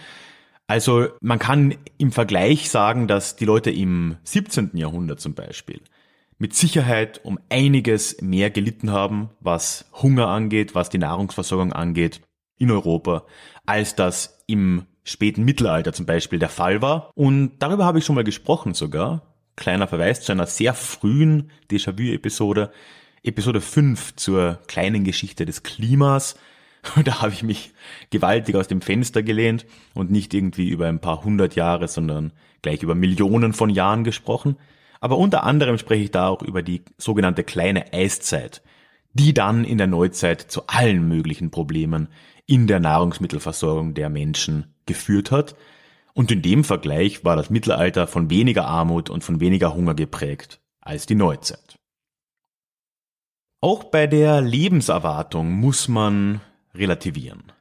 Also 0.68 1.08
man 1.22 1.40
kann 1.40 1.76
im 1.98 2.12
Vergleich 2.12 2.70
sagen, 2.70 3.08
dass 3.08 3.36
die 3.36 3.46
Leute 3.46 3.72
im 3.72 4.18
17. 4.24 4.72
Jahrhundert 4.74 5.20
zum 5.20 5.34
Beispiel 5.36 5.82
mit 6.38 6.54
Sicherheit 6.54 7.24
um 7.24 7.40
einiges 7.50 8.22
mehr 8.22 8.50
gelitten 8.50 8.92
haben, 8.92 9.30
was 9.40 9.86
Hunger 9.94 10.28
angeht, 10.28 10.76
was 10.76 10.90
die 10.90 10.98
Nahrungsversorgung 10.98 11.72
angeht 11.72 12.22
in 12.58 12.72
Europa, 12.72 13.26
als 13.66 13.96
das 13.96 14.44
im 14.48 14.86
späten 15.04 15.44
Mittelalter 15.44 15.94
zum 15.94 16.06
Beispiel 16.06 16.40
der 16.40 16.50
Fall 16.50 16.82
war. 16.82 17.12
Und 17.16 17.54
darüber 17.60 17.86
habe 17.86 18.00
ich 18.00 18.06
schon 18.06 18.16
mal 18.16 18.24
gesprochen 18.24 18.74
sogar. 18.74 19.34
Kleiner 19.56 19.88
Verweis 19.88 20.22
zu 20.22 20.32
einer 20.32 20.48
sehr 20.48 20.74
frühen 20.74 21.52
Déjà-vu-Episode, 21.72 22.72
Episode 23.24 23.62
5 23.62 24.16
zur 24.16 24.60
kleinen 24.68 25.04
Geschichte 25.06 25.46
des 25.46 25.64
Klimas. 25.64 26.36
Da 27.04 27.22
habe 27.22 27.34
ich 27.34 27.44
mich 27.44 27.74
gewaltig 28.10 28.56
aus 28.56 28.68
dem 28.68 28.82
Fenster 28.82 29.24
gelehnt 29.24 29.66
und 29.94 30.12
nicht 30.12 30.34
irgendwie 30.34 30.70
über 30.70 30.88
ein 30.88 31.02
paar 31.02 31.24
hundert 31.24 31.56
Jahre, 31.56 31.88
sondern 31.88 32.32
gleich 32.62 32.84
über 32.84 32.96
Millionen 32.96 33.54
von 33.54 33.70
Jahren 33.70 34.04
gesprochen. 34.04 34.58
Aber 35.00 35.18
unter 35.18 35.44
anderem 35.44 35.78
spreche 35.78 36.04
ich 36.06 36.12
da 36.12 36.28
auch 36.28 36.42
über 36.42 36.64
die 36.64 36.84
sogenannte 36.98 37.44
kleine 37.44 37.94
Eiszeit, 37.94 38.62
die 39.14 39.34
dann 39.34 39.64
in 39.64 39.78
der 39.78 39.88
Neuzeit 39.88 40.42
zu 40.42 40.68
allen 40.68 41.08
möglichen 41.08 41.52
Problemen 41.52 42.08
in 42.48 42.68
der 42.68 42.80
Nahrungsmittelversorgung 42.80 43.94
der 43.94 44.10
Menschen 44.10 44.76
geführt 44.86 45.32
hat. 45.32 45.56
Und 46.14 46.32
in 46.32 46.42
dem 46.42 46.64
Vergleich 46.64 47.26
war 47.26 47.36
das 47.36 47.50
Mittelalter 47.50 48.08
von 48.08 48.30
weniger 48.30 48.66
Armut 48.68 49.10
und 49.10 49.24
von 49.24 49.40
weniger 49.40 49.74
Hunger 49.74 49.96
geprägt 49.96 50.62
als 50.80 51.06
die 51.06 51.16
Neuzeit. 51.16 51.78
Auch 53.60 53.86
bei 53.86 54.08
der 54.08 54.42
Lebenserwartung 54.42 55.52
muss 55.52 55.88
man 55.88 56.40
relativieren. 56.78 57.52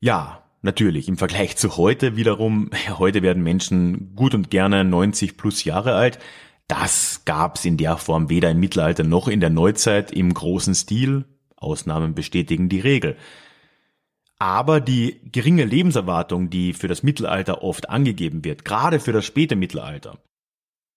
Ja, 0.00 0.42
natürlich, 0.62 1.08
im 1.08 1.16
Vergleich 1.16 1.56
zu 1.56 1.76
heute 1.76 2.16
wiederum, 2.16 2.70
heute 2.98 3.22
werden 3.22 3.42
Menschen 3.42 4.14
gut 4.14 4.34
und 4.34 4.50
gerne 4.50 4.84
90 4.84 5.36
plus 5.36 5.64
Jahre 5.64 5.94
alt. 5.94 6.18
Das 6.68 7.22
gab's 7.24 7.64
in 7.64 7.76
der 7.76 7.96
Form 7.98 8.30
weder 8.30 8.50
im 8.50 8.60
Mittelalter 8.60 9.04
noch 9.04 9.28
in 9.28 9.40
der 9.40 9.50
Neuzeit 9.50 10.12
im 10.12 10.32
großen 10.32 10.74
Stil. 10.74 11.24
Ausnahmen 11.56 12.14
bestätigen 12.14 12.68
die 12.68 12.80
Regel. 12.80 13.16
Aber 14.38 14.80
die 14.80 15.20
geringe 15.30 15.64
Lebenserwartung, 15.64 16.50
die 16.50 16.72
für 16.72 16.88
das 16.88 17.02
Mittelalter 17.02 17.62
oft 17.62 17.88
angegeben 17.88 18.44
wird, 18.44 18.64
gerade 18.64 19.00
für 19.00 19.12
das 19.12 19.24
späte 19.24 19.56
Mittelalter, 19.56 20.18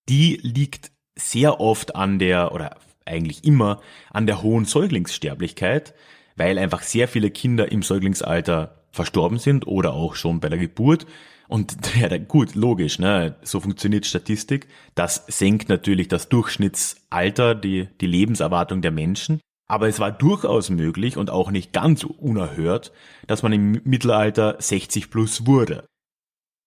die 0.10 0.40
liegt 0.42 0.92
sehr 1.16 1.60
oft 1.60 1.96
an 1.96 2.20
der, 2.20 2.54
oder 2.54 2.78
eigentlich 3.06 3.44
immer 3.44 3.82
an 4.12 4.26
der 4.26 4.42
hohen 4.42 4.66
Säuglingssterblichkeit, 4.66 5.94
weil 6.38 6.58
einfach 6.58 6.84
sehr 6.84 7.08
viele 7.08 7.32
Kinder 7.32 7.72
im 7.72 7.82
Säuglingsalter 7.82 8.84
verstorben 8.92 9.40
sind 9.40 9.68
oder 9.68 9.94
auch 9.94 10.16
schon 10.16 10.40
bei 10.40 10.50
der 10.50 10.60
Geburt. 10.60 11.06
Und 11.48 11.78
ja, 12.00 12.16
gut, 12.18 12.56
logisch, 12.56 13.00
ne? 13.00 13.36
so 13.42 13.60
funktioniert 13.60 14.06
Statistik. 14.06 14.68
Das 14.96 15.26
senkt 15.28 15.70
natürlich 15.70 16.08
das 16.08 16.30
Durchschnittsalter, 16.30 17.56
die, 17.56 17.90
die 18.00 18.08
Lebenserwartung 18.08 18.82
der 18.82 18.92
Menschen. 18.92 19.40
Aber 19.70 19.90
es 19.90 20.00
war 20.00 20.12
durchaus 20.12 20.70
möglich 20.70 21.18
und 21.18 21.30
auch 21.30 21.52
nicht 21.52 21.74
ganz 21.74 22.06
unerhört, 22.06 22.94
dass 23.28 23.44
man 23.44 23.52
im 23.52 23.82
Mittelalter 23.84 24.56
60 24.60 25.10
plus 25.10 25.46
wurde. 25.46 25.86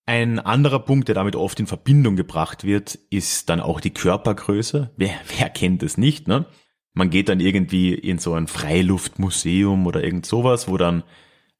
Ein 0.05 0.39
anderer 0.39 0.79
Punkt, 0.79 1.07
der 1.07 1.15
damit 1.15 1.35
oft 1.35 1.59
in 1.59 1.67
Verbindung 1.67 2.15
gebracht 2.15 2.63
wird, 2.63 2.95
ist 3.09 3.49
dann 3.49 3.59
auch 3.59 3.79
die 3.79 3.93
Körpergröße. 3.93 4.91
Wer, 4.97 5.13
wer 5.37 5.49
kennt 5.49 5.83
es 5.83 5.97
nicht, 5.97 6.27
ne? 6.27 6.45
Man 6.93 7.09
geht 7.09 7.29
dann 7.29 7.39
irgendwie 7.39 7.93
in 7.93 8.19
so 8.19 8.33
ein 8.33 8.47
Freiluftmuseum 8.47 9.87
oder 9.87 10.03
irgend 10.03 10.25
sowas, 10.25 10.67
wo 10.67 10.77
dann 10.77 11.03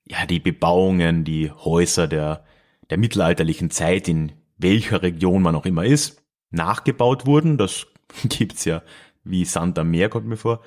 ja 0.05 0.25
die 0.25 0.39
Bebauungen, 0.39 1.23
die 1.23 1.51
Häuser 1.51 2.07
der, 2.07 2.43
der 2.89 2.97
mittelalterlichen 2.97 3.69
Zeit, 3.69 4.07
in 4.07 4.33
welcher 4.57 5.01
Region 5.01 5.41
man 5.41 5.55
auch 5.55 5.65
immer 5.65 5.85
ist, 5.85 6.21
nachgebaut 6.49 7.25
wurden. 7.25 7.57
Das 7.57 7.87
gibt's 8.29 8.65
ja 8.65 8.81
wie 9.23 9.45
Sand 9.45 9.77
am 9.79 9.91
Meer, 9.91 10.09
kommt 10.09 10.27
mir 10.27 10.37
vor. 10.37 10.61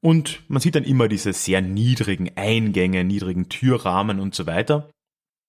Und 0.00 0.42
man 0.48 0.60
sieht 0.60 0.74
dann 0.74 0.84
immer 0.84 1.08
diese 1.08 1.32
sehr 1.32 1.60
niedrigen 1.62 2.30
Eingänge, 2.36 3.02
niedrigen 3.02 3.48
Türrahmen 3.48 4.20
und 4.20 4.34
so 4.34 4.46
weiter. 4.46 4.90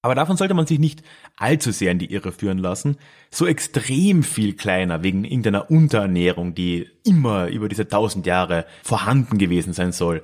Aber 0.02 0.16
davon 0.16 0.38
sollte 0.38 0.54
man 0.54 0.68
sich 0.68 0.80
nicht 0.80 1.04
allzu 1.36 1.72
sehr 1.72 1.92
in 1.92 2.00
die 2.00 2.12
Irre 2.12 2.32
führen 2.32 2.60
lassen. 2.60 2.98
So 3.32 3.46
extrem 3.46 4.24
viel 4.24 4.54
kleiner 4.54 5.04
wegen 5.04 5.26
irgendeiner 5.26 5.70
Unterernährung, 5.70 6.56
die 6.56 6.88
immer 7.04 7.48
über 7.48 7.68
diese 7.68 7.88
tausend 7.88 8.26
Jahre 8.26 8.66
vorhanden 8.84 9.38
gewesen 9.38 9.74
sein 9.74 9.92
soll, 9.92 10.24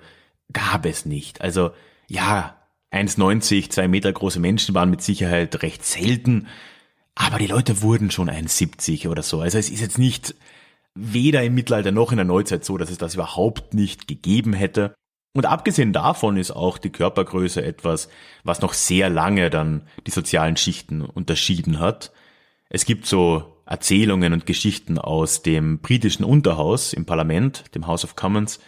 gab 0.52 0.86
es 0.86 1.06
nicht. 1.06 1.42
Also 1.42 1.72
ja, 2.08 2.56
1,90, 2.92 3.72
zwei 3.72 3.88
Meter 3.88 4.14
große 4.14 4.40
Menschen 4.40 4.76
waren 4.76 4.92
mit 4.92 5.02
Sicherheit 5.02 5.64
recht 5.64 5.84
selten, 5.84 6.48
aber 7.16 7.40
die 7.40 7.48
Leute 7.48 7.82
wurden 7.82 8.12
schon 8.12 8.30
1,70 8.30 9.10
oder 9.10 9.24
so. 9.24 9.42
Also 9.42 9.58
es 9.58 9.70
ist 9.70 9.82
jetzt 9.82 9.98
nicht 9.98 10.36
weder 10.96 11.44
im 11.44 11.56
Mittelalter 11.56 11.92
noch 11.92 12.12
in 12.12 12.18
der 12.18 12.26
Neuzeit 12.26 12.64
so, 12.64 12.78
dass 12.78 12.92
es 12.92 12.98
das 12.98 13.16
überhaupt 13.16 13.74
nicht 13.74 14.08
gegeben 14.08 14.54
hätte. 14.54 14.94
Und 15.34 15.48
abgesehen 15.48 15.94
davon 15.94 16.38
ist 16.38 16.52
auch 16.52 16.78
die 16.78 16.92
Körpergröße 16.92 17.64
etwas, 17.64 18.08
was 18.44 18.62
noch 18.62 18.74
sehr 18.74 19.10
lange 19.10 19.50
dann 19.50 19.88
die 20.06 20.12
sozialen 20.12 20.58
Schichten 20.58 21.02
unterschieden 21.02 21.80
hat. 21.80 22.12
Es 22.70 22.86
gibt 22.86 23.08
so 23.08 23.62
Erzählungen 23.66 24.34
und 24.34 24.46
Geschichten 24.46 25.00
aus 25.00 25.42
dem 25.42 25.80
britischen 25.80 26.24
Unterhaus 26.24 26.94
im 26.94 27.06
Parlament, 27.06 27.74
dem 27.74 27.88
House 27.88 28.04
of 28.04 28.16
Commons, 28.16 28.60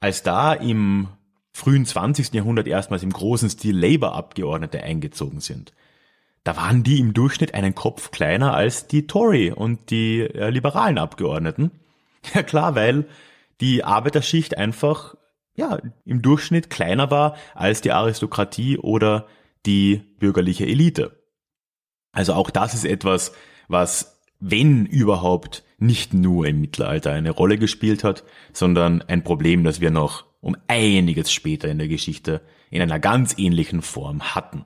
als 0.00 0.22
da 0.22 0.52
im 0.54 1.08
frühen 1.52 1.86
20. 1.86 2.34
Jahrhundert 2.34 2.66
erstmals 2.66 3.02
im 3.02 3.12
großen 3.12 3.48
Stil 3.48 3.78
Labour-Abgeordnete 3.78 4.82
eingezogen 4.82 5.40
sind. 5.40 5.72
Da 6.44 6.56
waren 6.56 6.82
die 6.82 7.00
im 7.00 7.14
Durchschnitt 7.14 7.54
einen 7.54 7.74
Kopf 7.74 8.10
kleiner 8.10 8.54
als 8.54 8.86
die 8.86 9.06
Tory 9.06 9.50
und 9.52 9.90
die 9.90 10.20
äh, 10.20 10.50
liberalen 10.50 10.98
Abgeordneten. 10.98 11.70
Ja 12.34 12.42
klar, 12.42 12.74
weil 12.74 13.06
die 13.60 13.84
Arbeiterschicht 13.84 14.58
einfach 14.58 15.14
ja 15.56 15.78
im 16.04 16.22
Durchschnitt 16.22 16.70
kleiner 16.70 17.10
war 17.10 17.36
als 17.54 17.80
die 17.80 17.92
Aristokratie 17.92 18.78
oder 18.78 19.26
die 19.64 20.02
bürgerliche 20.18 20.66
Elite. 20.66 21.22
Also 22.12 22.34
auch 22.34 22.50
das 22.50 22.74
ist 22.74 22.84
etwas, 22.84 23.32
was 23.68 24.22
wenn 24.38 24.86
überhaupt 24.86 25.64
nicht 25.78 26.14
nur 26.14 26.46
im 26.46 26.60
Mittelalter 26.60 27.12
eine 27.12 27.30
Rolle 27.30 27.58
gespielt 27.58 28.04
hat, 28.04 28.24
sondern 28.52 29.02
ein 29.02 29.24
Problem, 29.24 29.64
das 29.64 29.80
wir 29.80 29.90
noch 29.90 30.24
um 30.40 30.56
einiges 30.68 31.32
später 31.32 31.68
in 31.68 31.78
der 31.78 31.88
Geschichte 31.88 32.42
in 32.70 32.80
einer 32.80 32.98
ganz 32.98 33.36
ähnlichen 33.38 33.82
Form 33.82 34.34
hatten. 34.34 34.64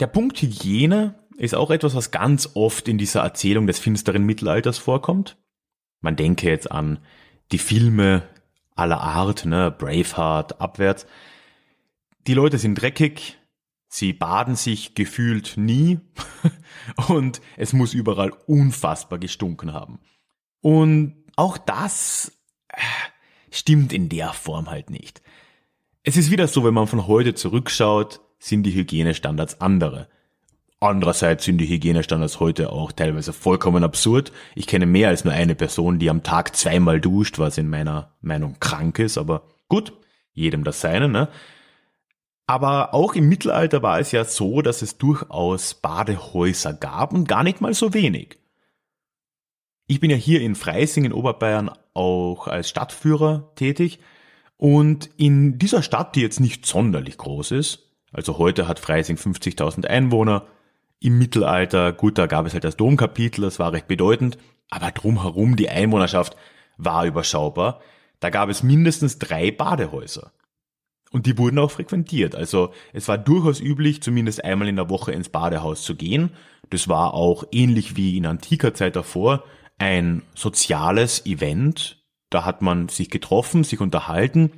Der 0.00 0.06
Punkt 0.06 0.40
Hygiene 0.40 1.14
ist 1.36 1.54
auch 1.54 1.70
etwas, 1.70 1.94
was 1.94 2.10
ganz 2.10 2.50
oft 2.54 2.88
in 2.88 2.98
dieser 2.98 3.22
Erzählung 3.22 3.66
des 3.66 3.78
finsteren 3.78 4.24
Mittelalters 4.24 4.78
vorkommt. 4.78 5.36
Man 6.00 6.16
denke 6.16 6.48
jetzt 6.48 6.70
an 6.70 6.98
die 7.52 7.58
Filme 7.58 8.22
aller 8.78 9.00
Art, 9.00 9.44
ne, 9.44 9.70
Braveheart, 9.70 10.60
abwärts. 10.60 11.06
Die 12.26 12.34
Leute 12.34 12.58
sind 12.58 12.74
dreckig, 12.74 13.38
sie 13.88 14.12
baden 14.12 14.56
sich 14.56 14.94
gefühlt 14.94 15.54
nie 15.56 16.00
und 17.08 17.40
es 17.56 17.72
muss 17.72 17.94
überall 17.94 18.32
unfassbar 18.46 19.18
gestunken 19.18 19.72
haben. 19.72 19.98
Und 20.60 21.24
auch 21.36 21.58
das 21.58 22.32
äh, 22.68 22.80
stimmt 23.50 23.92
in 23.92 24.08
der 24.08 24.32
Form 24.32 24.68
halt 24.70 24.90
nicht. 24.90 25.22
Es 26.02 26.16
ist 26.16 26.30
wieder 26.30 26.48
so, 26.48 26.64
wenn 26.64 26.74
man 26.74 26.86
von 26.86 27.06
heute 27.06 27.34
zurückschaut, 27.34 28.20
sind 28.38 28.62
die 28.62 28.74
Hygienestandards 28.74 29.60
andere. 29.60 30.08
Andererseits 30.80 31.44
sind 31.44 31.58
die 31.58 31.68
Hygienestandards 31.68 32.38
heute 32.38 32.70
auch 32.70 32.92
teilweise 32.92 33.32
vollkommen 33.32 33.82
absurd. 33.82 34.30
Ich 34.54 34.68
kenne 34.68 34.86
mehr 34.86 35.08
als 35.08 35.24
nur 35.24 35.34
eine 35.34 35.56
Person, 35.56 35.98
die 35.98 36.08
am 36.08 36.22
Tag 36.22 36.54
zweimal 36.54 37.00
duscht, 37.00 37.38
was 37.38 37.58
in 37.58 37.68
meiner 37.68 38.12
Meinung 38.20 38.60
krank 38.60 39.00
ist, 39.00 39.18
aber 39.18 39.42
gut, 39.68 39.92
jedem 40.32 40.62
das 40.62 40.80
seine, 40.80 41.08
ne? 41.08 41.28
Aber 42.46 42.94
auch 42.94 43.14
im 43.14 43.28
Mittelalter 43.28 43.82
war 43.82 43.98
es 43.98 44.12
ja 44.12 44.24
so, 44.24 44.62
dass 44.62 44.80
es 44.80 44.96
durchaus 44.96 45.74
Badehäuser 45.74 46.72
gab 46.72 47.12
und 47.12 47.28
gar 47.28 47.42
nicht 47.42 47.60
mal 47.60 47.74
so 47.74 47.92
wenig. 47.92 48.38
Ich 49.86 50.00
bin 50.00 50.10
ja 50.10 50.16
hier 50.16 50.40
in 50.40 50.54
Freising 50.54 51.04
in 51.04 51.12
Oberbayern 51.12 51.70
auch 51.92 52.46
als 52.46 52.68
Stadtführer 52.68 53.50
tätig 53.56 53.98
und 54.56 55.10
in 55.16 55.58
dieser 55.58 55.82
Stadt, 55.82 56.14
die 56.14 56.20
jetzt 56.20 56.40
nicht 56.40 56.64
sonderlich 56.64 57.18
groß 57.18 57.50
ist, 57.50 57.90
also 58.12 58.38
heute 58.38 58.68
hat 58.68 58.78
Freising 58.78 59.16
50.000 59.16 59.86
Einwohner, 59.86 60.46
im 61.00 61.18
Mittelalter, 61.18 61.92
gut, 61.92 62.18
da 62.18 62.26
gab 62.26 62.46
es 62.46 62.54
halt 62.54 62.64
das 62.64 62.76
Domkapitel, 62.76 63.42
das 63.42 63.58
war 63.58 63.72
recht 63.72 63.86
bedeutend, 63.88 64.38
aber 64.70 64.90
drumherum 64.90 65.56
die 65.56 65.68
Einwohnerschaft 65.68 66.36
war 66.76 67.06
überschaubar. 67.06 67.80
Da 68.20 68.30
gab 68.30 68.48
es 68.48 68.62
mindestens 68.62 69.18
drei 69.18 69.50
Badehäuser. 69.50 70.32
Und 71.10 71.26
die 71.26 71.38
wurden 71.38 71.58
auch 71.58 71.70
frequentiert. 71.70 72.34
Also 72.34 72.72
es 72.92 73.08
war 73.08 73.16
durchaus 73.16 73.60
üblich, 73.60 74.02
zumindest 74.02 74.44
einmal 74.44 74.68
in 74.68 74.76
der 74.76 74.90
Woche 74.90 75.12
ins 75.12 75.30
Badehaus 75.30 75.82
zu 75.82 75.94
gehen. 75.94 76.30
Das 76.70 76.88
war 76.88 77.14
auch 77.14 77.44
ähnlich 77.50 77.96
wie 77.96 78.16
in 78.16 78.26
antiker 78.26 78.74
Zeit 78.74 78.96
davor 78.96 79.44
ein 79.78 80.22
soziales 80.34 81.24
Event. 81.24 82.04
Da 82.30 82.44
hat 82.44 82.60
man 82.60 82.88
sich 82.88 83.08
getroffen, 83.08 83.64
sich 83.64 83.80
unterhalten. 83.80 84.50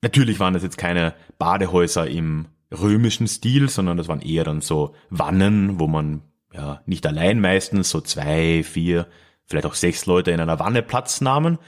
Natürlich 0.00 0.40
waren 0.40 0.54
das 0.54 0.64
jetzt 0.64 0.78
keine 0.78 1.14
Badehäuser 1.38 2.08
im 2.08 2.48
römischen 2.72 3.28
Stil, 3.28 3.68
sondern 3.68 3.96
das 3.96 4.08
waren 4.08 4.20
eher 4.20 4.44
dann 4.44 4.60
so 4.60 4.94
Wannen, 5.10 5.78
wo 5.78 5.86
man 5.86 6.22
ja 6.52 6.82
nicht 6.86 7.06
allein 7.06 7.40
meistens 7.40 7.90
so 7.90 8.00
zwei, 8.00 8.62
vier, 8.62 9.06
vielleicht 9.46 9.66
auch 9.66 9.74
sechs 9.74 10.06
Leute 10.06 10.30
in 10.30 10.40
einer 10.40 10.58
Wanne 10.58 10.82
Platz 10.82 11.20
nahmen. 11.20 11.58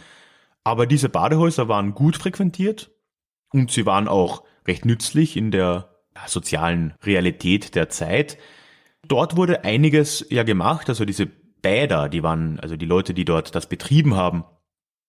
Aber 0.65 0.87
diese 0.87 1.09
Badehäuser 1.09 1.69
waren 1.69 1.95
gut 1.95 2.17
frequentiert 2.17 2.91
und 3.53 3.71
sie 3.71 3.87
waren 3.87 4.09
auch 4.09 4.45
recht 4.67 4.85
nützlich 4.85 5.37
in 5.37 5.51
der 5.51 5.91
sozialen 6.27 6.95
Realität 7.03 7.75
der 7.75 7.89
Zeit. 7.89 8.39
Dort 9.07 9.37
wurde 9.37 9.65
einiges 9.65 10.27
ja 10.31 10.43
gemacht, 10.43 10.89
also 10.89 11.05
diese 11.05 11.27
Bäder, 11.27 12.09
die 12.09 12.23
waren, 12.23 12.61
also 12.61 12.77
die 12.77 12.87
Leute, 12.87 13.15
die 13.15 13.25
dort 13.25 13.55
das 13.55 13.69
betrieben 13.69 14.15
haben, 14.15 14.45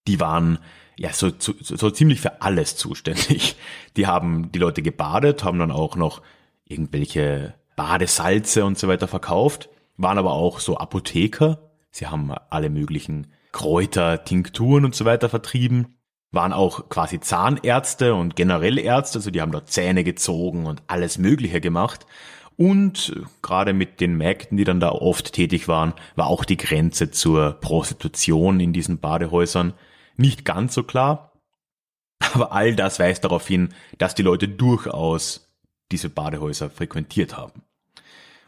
die 0.08 0.20
waren 0.20 0.60
ja 0.98 1.12
so, 1.12 1.32
so, 1.38 1.54
so 1.60 1.90
ziemlich 1.90 2.22
für 2.22 2.42
alles 2.42 2.76
zuständig. 2.76 3.56
Die 3.98 4.08
haben 4.08 4.52
die 4.52 4.60
Leute 4.60 4.82
gebadet, 4.82 5.44
haben 5.44 5.60
dann 5.60 5.72
auch 5.72 5.96
noch 5.96 6.22
irgendwelche 6.66 7.54
Badesalze 7.76 8.66
und 8.66 8.78
so 8.78 8.88
weiter 8.88 9.08
verkauft, 9.08 9.70
waren 9.98 10.18
aber 10.18 10.34
auch 10.34 10.60
so 10.60 10.78
Apotheker. 10.78 11.72
Sie 11.92 12.08
haben 12.08 12.34
alle 12.50 12.70
möglichen 12.70 13.28
Kräuter, 13.52 14.24
Tinkturen 14.26 14.86
und 14.86 14.96
so 14.96 15.06
weiter 15.06 15.30
vertrieben 15.30 15.96
waren 16.36 16.54
auch 16.54 16.90
quasi 16.90 17.20
Zahnärzte 17.20 18.14
und 18.14 18.36
generell 18.36 18.78
Ärzte, 18.78 19.18
also 19.18 19.32
die 19.32 19.42
haben 19.42 19.52
dort 19.52 19.72
Zähne 19.72 20.04
gezogen 20.04 20.68
und 20.68 20.84
alles 20.86 21.18
Mögliche 21.18 21.62
gemacht. 21.62 22.06
Und 22.58 23.14
gerade 23.42 23.74
mit 23.74 24.00
den 24.00 24.16
Mägden, 24.16 24.58
die 24.58 24.64
dann 24.64 24.80
da 24.80 24.92
oft 24.92 25.34
tätig 25.34 25.68
waren, 25.68 25.94
war 26.16 26.28
auch 26.28 26.46
die 26.46 26.58
Grenze 26.58 27.12
zur 27.12 27.54
Prostitution 27.54 28.60
in 28.60 28.72
diesen 28.72 29.00
Badehäusern 29.00 29.74
nicht 30.18 30.46
ganz 30.46 30.74
so 30.74 30.84
klar. 30.84 31.32
Aber 32.34 32.52
all 32.52 32.76
das 32.76 33.00
weist 33.00 33.24
darauf 33.24 33.48
hin, 33.48 33.70
dass 33.98 34.16
die 34.16 34.24
Leute 34.24 34.48
durchaus 34.48 35.54
diese 35.92 36.10
Badehäuser 36.10 36.70
frequentiert 36.70 37.38
haben. 37.38 37.64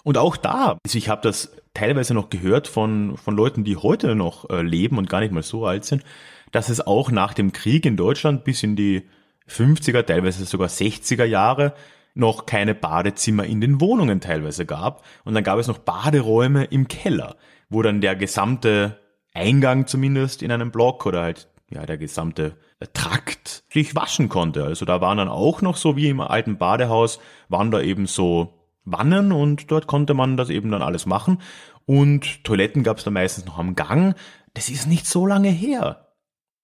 Und 0.04 0.18
auch 0.18 0.38
da, 0.38 0.78
also 0.86 0.98
ich 0.98 1.10
habe 1.10 1.22
das 1.22 1.52
teilweise 1.74 2.14
noch 2.14 2.30
gehört 2.30 2.68
von, 2.68 3.18
von 3.18 3.36
Leuten, 3.36 3.64
die 3.64 3.76
heute 3.76 4.16
noch 4.16 4.50
äh, 4.50 4.62
leben 4.62 4.98
und 4.98 5.10
gar 5.10 5.20
nicht 5.20 5.34
mal 5.34 5.44
so 5.44 5.66
alt 5.66 5.86
sind, 5.86 6.04
dass 6.52 6.70
es 6.70 6.86
auch 6.86 7.12
nach 7.12 7.34
dem 7.34 7.52
Krieg 7.52 7.86
in 7.86 7.98
Deutschland 7.98 8.44
bis 8.44 8.64
in 8.64 8.76
die 8.76 9.08
50er, 9.50 10.04
teilweise 10.04 10.46
sogar 10.46 10.70
60er 10.70 11.26
Jahre 11.26 11.74
noch 12.14 12.46
keine 12.46 12.74
Badezimmer 12.74 13.46
in 13.46 13.62
den 13.62 13.80
Wohnungen 13.80 14.22
teilweise 14.22 14.66
gab. 14.66 15.06
Und 15.24 15.36
dann 15.36 15.44
gab 15.44 15.60
es 15.60 15.68
noch 15.68 15.78
Baderäume 15.78 16.64
im 16.66 16.88
Keller, 16.88 17.36
wo 17.70 17.82
dann 17.82 18.02
der 18.02 18.16
gesamte 18.16 19.00
Eingang 19.34 19.88
zumindest 19.88 20.42
in 20.42 20.52
einem 20.52 20.72
Block 20.72 21.06
oder 21.06 21.22
halt 21.22 21.48
ja 21.70 21.86
der 21.86 21.98
gesamte 21.98 22.58
Trakt 22.94 23.64
sich 23.72 23.96
waschen 23.96 24.30
konnte. 24.30 24.64
Also 24.64 24.86
da 24.86 25.02
waren 25.02 25.18
dann 25.18 25.30
auch 25.30 25.62
noch 25.62 25.78
so 25.78 25.96
wie 25.96 26.10
im 26.10 26.22
alten 26.22 26.58
Badehaus, 26.58 27.20
waren 27.50 27.72
da 27.72 27.82
eben 27.82 28.08
so 28.08 28.54
Wannen 28.86 29.32
und 29.32 29.70
dort 29.72 29.88
konnte 29.88 30.14
man 30.14 30.38
das 30.38 30.50
eben 30.50 30.72
dann 30.72 30.82
alles 30.82 31.06
machen. 31.06 31.42
Und 31.86 32.44
Toiletten 32.44 32.84
gab 32.84 32.98
es 32.98 33.04
da 33.04 33.12
meistens 33.12 33.46
noch 33.46 33.58
am 33.60 33.76
Gang. 33.76 34.16
Das 34.54 34.70
ist 34.70 34.88
nicht 34.88 35.06
so 35.06 35.26
lange 35.26 35.50
her. 35.50 36.08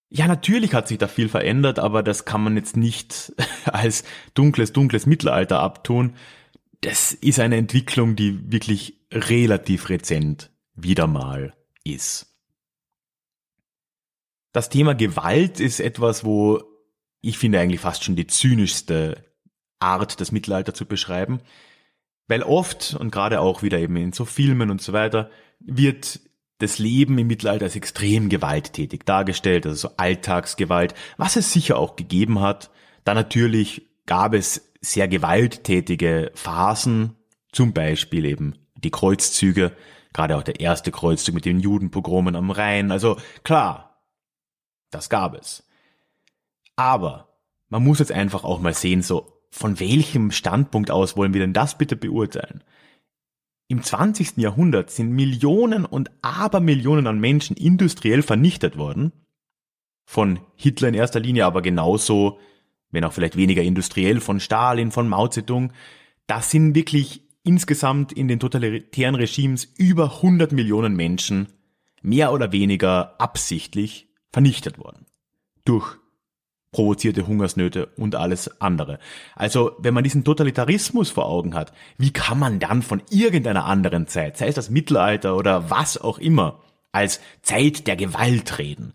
Ja, 0.10 0.28
natürlich 0.28 0.74
hat 0.74 0.88
sich 0.88 1.00
da 1.00 1.08
viel 1.08 1.28
verändert, 1.28 1.80
aber 1.80 2.04
das 2.04 2.24
kann 2.26 2.44
man 2.44 2.56
jetzt 2.56 2.78
nicht 2.78 3.34
als 3.66 4.04
dunkles, 4.36 4.72
dunkles 4.72 5.06
Mittelalter 5.06 5.60
abtun. 5.60 6.14
Das 6.82 7.14
ist 7.14 7.40
eine 7.40 7.58
Entwicklung, 7.58 8.16
die 8.16 8.52
wirklich 8.52 9.00
relativ 9.12 9.90
rezent 9.90 10.52
wieder 10.76 11.08
mal 11.08 11.54
ist. 11.84 12.33
Das 14.54 14.70
Thema 14.70 14.94
Gewalt 14.96 15.60
ist 15.60 15.80
etwas, 15.80 16.24
wo 16.24 16.64
ich 17.22 17.38
finde 17.38 17.60
eigentlich 17.60 17.82
fast 17.82 18.04
schon 18.04 18.16
die 18.16 18.28
zynischste 18.28 19.26
Art, 19.80 20.22
das 20.22 20.32
Mittelalter 20.32 20.74
zu 20.74 20.86
beschreiben. 20.86 21.42
Weil 22.28 22.44
oft, 22.44 22.96
und 23.00 23.12
gerade 23.12 23.42
auch 23.42 23.64
wieder 23.64 23.80
eben 23.80 23.96
in 23.98 24.14
so 24.14 24.26
Filmen 24.26 24.70
und 24.70 24.82
so 24.82 24.94
weiter, 24.94 25.30
wird 25.60 26.20
das 26.60 26.80
Leben 26.80 27.18
im 27.18 27.28
Mittelalter 27.28 27.66
als 27.66 27.76
extrem 27.76 28.30
gewalttätig 28.30 29.04
dargestellt, 29.06 29.66
also 29.66 29.90
so 29.90 29.96
Alltagsgewalt, 29.98 30.94
was 31.18 31.36
es 31.36 31.52
sicher 31.52 31.78
auch 31.78 31.96
gegeben 31.96 32.40
hat. 32.40 32.70
Da 33.04 33.14
natürlich 33.14 33.90
gab 34.06 34.34
es 34.34 34.72
sehr 34.80 35.08
gewalttätige 35.08 36.32
Phasen, 36.36 37.16
zum 37.52 37.74
Beispiel 37.74 38.26
eben 38.26 38.56
die 38.76 38.92
Kreuzzüge, 38.92 39.72
gerade 40.14 40.38
auch 40.38 40.44
der 40.44 40.60
erste 40.60 40.92
Kreuzzug 40.92 41.36
mit 41.36 41.46
den 41.46 41.60
Judenpogromen 41.60 42.36
am 42.36 42.52
Rhein. 42.52 42.92
Also 42.92 43.18
klar, 43.44 43.93
das 44.94 45.10
gab 45.10 45.36
es. 45.36 45.64
Aber 46.76 47.28
man 47.70 47.84
muss 47.84 48.00
jetzt 48.00 48.12
einfach 48.12 48.44
auch 48.44 48.60
mal 48.60 48.74
sehen, 48.74 49.02
so 49.02 49.42
von 49.50 49.80
welchem 49.80 50.32
Standpunkt 50.32 50.90
aus 50.90 51.16
wollen 51.16 51.34
wir 51.34 51.42
denn 51.42 51.54
das 51.54 51.78
bitte 51.78 51.96
beurteilen? 51.96 52.64
Im 53.68 53.82
20. 53.82 54.38
Jahrhundert 54.38 54.92
sind 54.92 55.12
Millionen 55.12 55.86
und 55.86 56.12
Abermillionen 56.22 57.08
an 57.08 57.20
Menschen 57.20 57.56
industriell 57.56 58.22
vernichtet 58.22 58.78
worden. 58.78 59.12
Von 60.06 60.40
Hitler 60.56 60.90
in 60.90 60.94
erster 60.96 61.20
Linie, 61.20 61.46
aber 61.46 61.62
genauso, 61.62 62.40
wenn 62.92 63.06
auch 63.06 63.14
vielleicht 63.14 63.38
weniger 63.38 63.64
industriell, 63.64 64.20
von 64.20 64.40
Stalin, 64.40 64.92
von 64.92 65.08
Mao 65.08 65.28
Zedong. 65.28 65.72
Das 66.28 66.52
sind 66.52 66.76
wirklich 66.76 67.24
insgesamt 67.44 68.12
in 68.12 68.28
den 68.28 68.40
totalitären 68.40 69.16
Regimes 69.16 69.66
über 69.78 70.16
100 70.16 70.52
Millionen 70.52 70.96
Menschen 70.96 71.48
mehr 72.02 72.34
oder 72.34 72.52
weniger 72.52 73.20
absichtlich 73.20 74.13
vernichtet 74.34 74.78
worden. 74.80 75.06
Durch 75.64 75.96
provozierte 76.74 77.26
Hungersnöte 77.28 77.86
und 77.96 78.16
alles 78.16 78.60
andere. 78.60 79.00
Also 79.36 79.72
wenn 79.78 79.94
man 79.94 80.04
diesen 80.04 80.26
Totalitarismus 80.26 81.12
vor 81.12 81.28
Augen 81.28 81.54
hat, 81.54 81.72
wie 81.98 82.12
kann 82.12 82.40
man 82.40 82.60
dann 82.60 82.82
von 82.82 83.02
irgendeiner 83.10 83.66
anderen 83.66 84.08
Zeit, 84.08 84.38
sei 84.38 84.48
es 84.48 84.56
das 84.56 84.70
Mittelalter 84.70 85.38
oder 85.38 85.70
was 85.70 85.98
auch 85.98 86.18
immer, 86.18 86.60
als 86.92 87.22
Zeit 87.44 87.88
der 87.88 87.96
Gewalt 87.96 88.58
reden? 88.58 88.94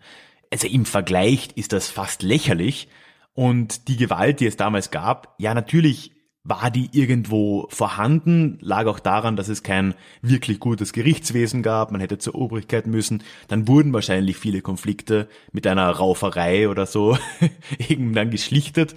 Also 0.51 0.67
im 0.67 0.85
Vergleich 0.85 1.49
ist 1.55 1.73
das 1.73 1.89
fast 1.89 2.21
lächerlich 2.21 2.89
und 3.33 3.87
die 3.87 3.97
Gewalt, 3.97 4.41
die 4.41 4.47
es 4.47 4.57
damals 4.57 4.91
gab, 4.91 5.35
ja 5.39 5.53
natürlich 5.53 6.11
war 6.43 6.71
die 6.71 6.89
irgendwo 6.93 7.67
vorhanden, 7.69 8.57
lag 8.61 8.87
auch 8.87 8.99
daran, 8.99 9.35
dass 9.35 9.49
es 9.49 9.61
kein 9.61 9.93
wirklich 10.21 10.59
gutes 10.59 10.93
Gerichtswesen 10.93 11.63
gab, 11.63 11.91
man 11.91 12.01
hätte 12.01 12.17
zur 12.17 12.35
Obrigkeit 12.35 12.87
müssen, 12.87 13.23
dann 13.47 13.67
wurden 13.67 13.93
wahrscheinlich 13.93 14.37
viele 14.37 14.61
Konflikte 14.61 15.27
mit 15.51 15.67
einer 15.67 15.89
Rauferei 15.89 16.69
oder 16.69 16.85
so 16.85 17.17
irgendwann 17.77 18.31
geschlichtet, 18.31 18.95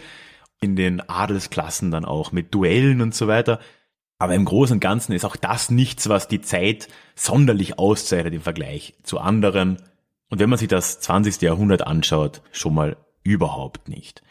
in 0.61 0.77
den 0.77 1.01
Adelsklassen 1.01 1.91
dann 1.91 2.05
auch 2.05 2.31
mit 2.31 2.55
Duellen 2.55 3.01
und 3.01 3.15
so 3.15 3.27
weiter. 3.27 3.59
Aber 4.19 4.37
im 4.37 4.45
Großen 4.45 4.75
und 4.75 4.81
Ganzen 4.81 5.13
ist 5.13 5.25
auch 5.25 5.35
das 5.35 5.69
nichts, 5.69 6.09
was 6.09 6.29
die 6.29 6.41
Zeit 6.41 6.87
sonderlich 7.17 7.81
auszeichnet 7.81 8.35
im 8.35 8.41
Vergleich 8.41 8.95
zu 9.03 9.19
anderen. 9.19 9.83
Und 10.29 10.39
wenn 10.39 10.49
man 10.49 10.61
sich 10.61 10.69
das 10.69 11.01
20. 11.01 11.43
Jahrhundert 11.43 11.85
anschaut, 11.85 12.41
schon 12.53 12.75
mal 12.75 12.97
überhaupt 13.25 13.89
nicht. 13.89 14.23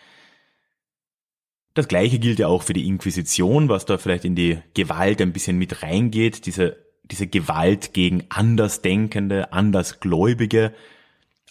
Das 1.73 1.87
gleiche 1.87 2.19
gilt 2.19 2.39
ja 2.39 2.47
auch 2.47 2.63
für 2.63 2.73
die 2.73 2.87
Inquisition, 2.87 3.69
was 3.69 3.85
da 3.85 3.97
vielleicht 3.97 4.25
in 4.25 4.35
die 4.35 4.59
Gewalt 4.73 5.21
ein 5.21 5.31
bisschen 5.31 5.57
mit 5.57 5.83
reingeht, 5.83 6.45
diese, 6.45 6.77
diese 7.03 7.27
Gewalt 7.27 7.93
gegen 7.93 8.25
Andersdenkende, 8.29 9.53
Andersgläubige. 9.53 10.73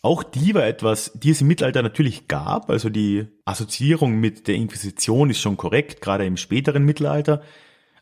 Auch 0.03 0.23
die 0.23 0.55
war 0.55 0.67
etwas, 0.67 1.13
die 1.15 1.31
es 1.31 1.41
im 1.41 1.49
Mittelalter 1.49 1.83
natürlich 1.83 2.29
gab, 2.29 2.71
also 2.71 2.89
die 2.91 3.27
Assoziierung 3.45 4.19
mit 4.19 4.49
der 4.49 4.55
Inquisition 4.55 5.31
ist 5.31 5.41
schon 5.41 5.57
korrekt, 5.57 6.01
gerade 6.01 6.25
im 6.25 6.37
späteren 6.37 6.85
Mittelalter, 6.85 7.43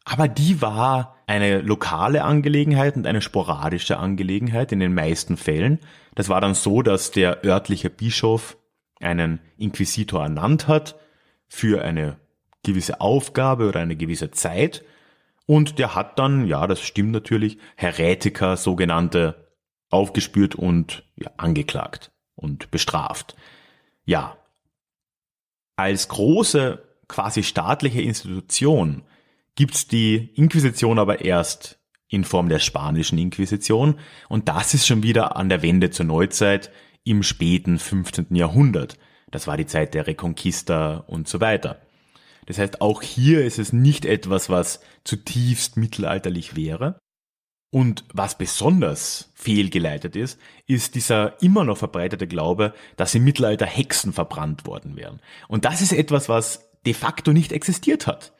aber 0.04 0.26
die 0.26 0.62
war 0.62 1.16
eine 1.26 1.60
lokale 1.60 2.24
Angelegenheit 2.24 2.96
und 2.96 3.06
eine 3.06 3.20
sporadische 3.20 3.98
Angelegenheit 3.98 4.72
in 4.72 4.80
den 4.80 4.94
meisten 4.94 5.36
Fällen. 5.36 5.80
Das 6.14 6.30
war 6.30 6.40
dann 6.40 6.54
so, 6.54 6.82
dass 6.82 7.10
der 7.10 7.44
örtliche 7.44 7.90
Bischof 7.90 8.56
einen 9.00 9.40
Inquisitor 9.58 10.22
ernannt 10.22 10.66
hat, 10.66 10.98
für 11.48 11.82
eine 11.82 12.18
gewisse 12.62 13.00
Aufgabe 13.00 13.68
oder 13.68 13.80
eine 13.80 13.96
gewisse 13.96 14.30
Zeit. 14.30 14.84
Und 15.46 15.78
der 15.78 15.94
hat 15.94 16.18
dann, 16.18 16.46
ja, 16.46 16.66
das 16.66 16.80
stimmt 16.82 17.12
natürlich, 17.12 17.58
Heretiker, 17.76 18.56
sogenannte, 18.56 19.48
aufgespürt 19.90 20.54
und 20.54 21.04
ja, 21.16 21.30
angeklagt 21.38 22.12
und 22.34 22.70
bestraft. 22.70 23.36
Ja. 24.04 24.36
Als 25.76 26.08
große, 26.08 26.82
quasi 27.08 27.42
staatliche 27.42 28.02
Institution 28.02 29.02
gibt's 29.54 29.88
die 29.88 30.30
Inquisition 30.34 30.98
aber 30.98 31.24
erst 31.24 31.78
in 32.08 32.24
Form 32.24 32.48
der 32.48 32.58
spanischen 32.58 33.18
Inquisition 33.18 33.98
und 34.28 34.48
das 34.48 34.74
ist 34.74 34.86
schon 34.86 35.02
wieder 35.02 35.36
an 35.36 35.48
der 35.48 35.62
Wende 35.62 35.90
zur 35.90 36.06
Neuzeit 36.06 36.70
im 37.04 37.22
späten 37.22 37.78
15. 37.78 38.34
Jahrhundert. 38.34 38.98
Das 39.30 39.46
war 39.46 39.56
die 39.56 39.66
Zeit 39.66 39.94
der 39.94 40.06
Reconquista 40.06 41.04
und 41.06 41.28
so 41.28 41.40
weiter. 41.40 41.80
Das 42.46 42.58
heißt, 42.58 42.80
auch 42.80 43.02
hier 43.02 43.44
ist 43.44 43.58
es 43.58 43.72
nicht 43.72 44.06
etwas, 44.06 44.48
was 44.48 44.80
zutiefst 45.04 45.76
mittelalterlich 45.76 46.56
wäre. 46.56 46.98
Und 47.70 48.04
was 48.14 48.38
besonders 48.38 49.30
fehlgeleitet 49.34 50.16
ist, 50.16 50.40
ist 50.66 50.94
dieser 50.94 51.40
immer 51.42 51.64
noch 51.64 51.76
verbreitete 51.76 52.26
Glaube, 52.26 52.72
dass 52.96 53.14
im 53.14 53.24
Mittelalter 53.24 53.66
Hexen 53.66 54.14
verbrannt 54.14 54.66
worden 54.66 54.96
wären. 54.96 55.20
Und 55.48 55.66
das 55.66 55.82
ist 55.82 55.92
etwas, 55.92 56.30
was 56.30 56.70
de 56.86 56.94
facto 56.94 57.34
nicht 57.34 57.52
existiert 57.52 58.06
hat. 58.06 58.32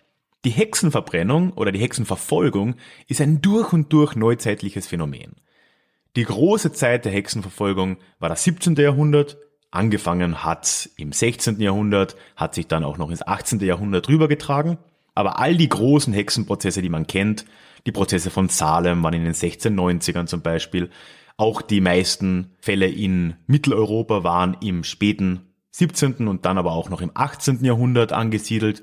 Die 0.46 0.50
Hexenverbrennung 0.50 1.52
oder 1.52 1.72
die 1.72 1.80
Hexenverfolgung 1.80 2.76
ist 3.08 3.20
ein 3.20 3.42
durch 3.42 3.74
und 3.74 3.92
durch 3.92 4.16
neuzeitliches 4.16 4.86
Phänomen. 4.86 5.36
Die 6.16 6.24
große 6.24 6.72
Zeit 6.72 7.04
der 7.04 7.12
Hexenverfolgung 7.12 7.98
war 8.18 8.30
das 8.30 8.44
17. 8.44 8.76
Jahrhundert, 8.76 9.36
Angefangen 9.70 10.44
hat 10.44 10.88
im 10.96 11.12
16. 11.12 11.60
Jahrhundert, 11.60 12.16
hat 12.36 12.54
sich 12.54 12.66
dann 12.66 12.84
auch 12.84 12.96
noch 12.96 13.10
ins 13.10 13.26
18. 13.26 13.60
Jahrhundert 13.60 14.08
rübergetragen. 14.08 14.78
Aber 15.14 15.38
all 15.38 15.56
die 15.56 15.68
großen 15.68 16.12
Hexenprozesse, 16.12 16.80
die 16.80 16.88
man 16.88 17.06
kennt, 17.06 17.44
die 17.86 17.92
Prozesse 17.92 18.30
von 18.30 18.48
Salem 18.48 19.02
waren 19.02 19.14
in 19.14 19.24
den 19.24 19.34
1690ern 19.34 20.26
zum 20.26 20.42
Beispiel, 20.42 20.90
auch 21.36 21.62
die 21.62 21.80
meisten 21.80 22.52
Fälle 22.60 22.88
in 22.88 23.36
Mitteleuropa 23.46 24.24
waren 24.24 24.56
im 24.60 24.84
späten 24.84 25.48
17. 25.70 26.26
und 26.26 26.44
dann 26.44 26.58
aber 26.58 26.72
auch 26.72 26.88
noch 26.88 27.00
im 27.00 27.12
18. 27.14 27.64
Jahrhundert 27.64 28.12
angesiedelt. 28.12 28.82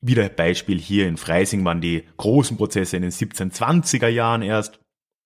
Wieder 0.00 0.28
Beispiel 0.28 0.78
hier 0.78 1.06
in 1.06 1.16
Freising 1.16 1.64
waren 1.64 1.80
die 1.80 2.04
großen 2.16 2.56
Prozesse 2.56 2.96
in 2.96 3.02
den 3.02 3.10
1720er 3.10 4.08
Jahren 4.08 4.42
erst. 4.42 4.80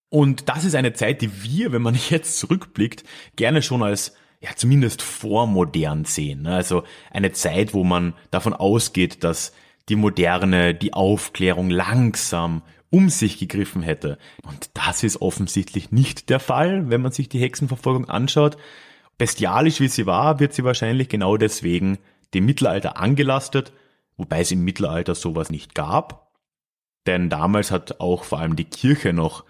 Und 0.08 0.48
das 0.48 0.64
ist 0.64 0.74
eine 0.74 0.92
Zeit, 0.92 1.22
die 1.22 1.42
wir, 1.42 1.72
wenn 1.72 1.82
man 1.82 1.98
jetzt 2.10 2.38
zurückblickt, 2.38 3.04
gerne 3.36 3.62
schon 3.62 3.82
als 3.82 4.14
ja 4.40 4.50
zumindest 4.54 5.02
vormodern 5.02 6.04
sehen. 6.04 6.42
Ne? 6.42 6.54
Also 6.54 6.84
eine 7.10 7.32
Zeit, 7.32 7.74
wo 7.74 7.84
man 7.84 8.14
davon 8.30 8.52
ausgeht, 8.52 9.24
dass 9.24 9.52
die 9.88 9.96
Moderne, 9.96 10.74
die 10.74 10.92
Aufklärung 10.92 11.70
langsam 11.70 12.62
um 12.90 13.08
sich 13.08 13.38
gegriffen 13.38 13.82
hätte. 13.82 14.18
Und 14.42 14.70
das 14.74 15.02
ist 15.02 15.20
offensichtlich 15.20 15.90
nicht 15.90 16.30
der 16.30 16.40
Fall, 16.40 16.88
wenn 16.88 17.02
man 17.02 17.12
sich 17.12 17.28
die 17.28 17.40
Hexenverfolgung 17.40 18.08
anschaut. 18.08 18.56
Bestialisch 19.18 19.80
wie 19.80 19.88
sie 19.88 20.06
war, 20.06 20.40
wird 20.40 20.52
sie 20.52 20.64
wahrscheinlich 20.64 21.08
genau 21.08 21.36
deswegen 21.36 21.98
dem 22.34 22.46
Mittelalter 22.46 22.96
angelastet, 22.96 23.72
wobei 24.16 24.40
es 24.40 24.50
im 24.50 24.64
Mittelalter 24.64 25.14
sowas 25.14 25.50
nicht 25.50 25.74
gab. 25.74 26.32
Denn 27.06 27.30
damals 27.30 27.70
hat 27.70 28.00
auch 28.00 28.24
vor 28.24 28.40
allem 28.40 28.56
die 28.56 28.64
Kirche 28.64 29.12
noch 29.12 29.44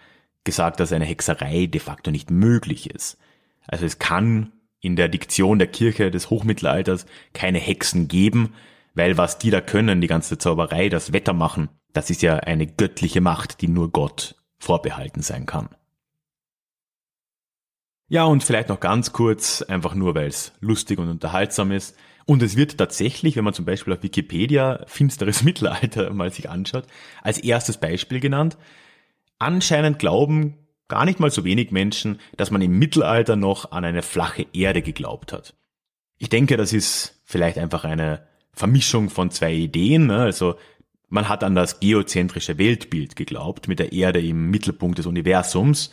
gesagt, 0.44 0.81
dass 0.81 0.92
eine 0.92 1.05
Hexerei 1.05 1.66
de 1.66 1.81
facto 1.81 2.11
nicht 2.11 2.31
möglich 2.31 2.90
ist. 2.90 3.18
Also 3.66 3.85
es 3.85 3.99
kann 3.99 4.53
in 4.87 4.96
der 4.96 5.09
Diktion 5.09 5.59
der 5.59 5.68
Kirche 5.68 6.11
des 6.11 6.31
Hochmittelalters 6.31 7.07
keine 7.33 7.59
Hexen 7.59 8.09
geben, 8.09 8.55
weil 8.94 9.18
was 9.18 9.38
die 9.38 9.51
da 9.51 9.61
können, 9.61 10.01
die 10.01 10.07
ganze 10.07 10.38
Zauberei, 10.38 10.88
das 10.88 11.12
Wetter 11.12 11.33
machen, 11.33 11.68
das 11.92 12.09
ist 12.09 12.22
ja 12.22 12.37
eine 12.37 12.66
göttliche 12.66 13.20
Macht, 13.20 13.61
die 13.61 13.68
nur 13.68 13.90
Gott 13.90 14.37
vorbehalten 14.59 15.22
sein 15.22 15.44
kann. 15.44 15.68
Ja, 18.09 18.25
und 18.25 18.44
vielleicht 18.44 18.68
noch 18.68 18.79
ganz 18.79 19.12
kurz, 19.12 19.62
einfach 19.62 19.94
nur, 19.94 20.14
weil 20.14 20.29
es 20.29 20.53
lustig 20.61 20.99
und 20.99 21.09
unterhaltsam 21.09 21.72
ist. 21.72 21.96
Und 22.25 22.42
es 22.42 22.57
wird 22.57 22.79
tatsächlich, 22.79 23.37
wenn 23.37 23.44
man 23.44 23.55
zum 23.55 23.64
Beispiel 23.64 23.92
auf 23.92 24.03
Wikipedia 24.03 24.85
finsteres 24.87 25.42
Mittelalter 25.44 26.12
mal 26.12 26.33
sich 26.33 26.49
anschaut, 26.49 26.87
als 27.22 27.38
erstes 27.38 27.79
Beispiel 27.79 28.20
genannt. 28.20 28.57
Anscheinend 29.38 29.99
glauben 29.99 30.57
gar 30.88 31.05
nicht 31.05 31.20
mal 31.20 31.31
so 31.31 31.44
wenig 31.44 31.70
Menschen, 31.70 32.20
dass 32.37 32.51
man 32.51 32.62
im 32.62 32.79
Mittelalter 32.79 33.37
noch 33.37 33.72
an 33.72 33.85
eine 33.85 34.03
flache 34.03 34.46
Erde 34.53 34.83
geglaubt 34.83 35.33
hat. 35.33 35.55
Ich 36.18 36.29
denke, 36.29 36.57
das 36.57 36.72
ist 36.72 37.20
vielleicht 37.25 37.59
einfach 37.59 37.85
eine 37.85 38.27
Vermischung 38.53 39.11
von 39.11 39.31
zwei 39.31 39.53
Ideen. 39.53 40.07
Ne? 40.07 40.18
Also 40.18 40.57
man 41.09 41.29
hat 41.29 41.44
an 41.44 41.55
das 41.55 41.81
geozentrische 41.81 42.59
Weltbild 42.59 43.16
geglaubt, 43.16 43.68
mit 43.68 43.79
der 43.79 43.92
Erde 43.92 44.20
im 44.20 44.51
Mittelpunkt 44.51 44.99
des 44.99 45.07
Universums, 45.07 45.90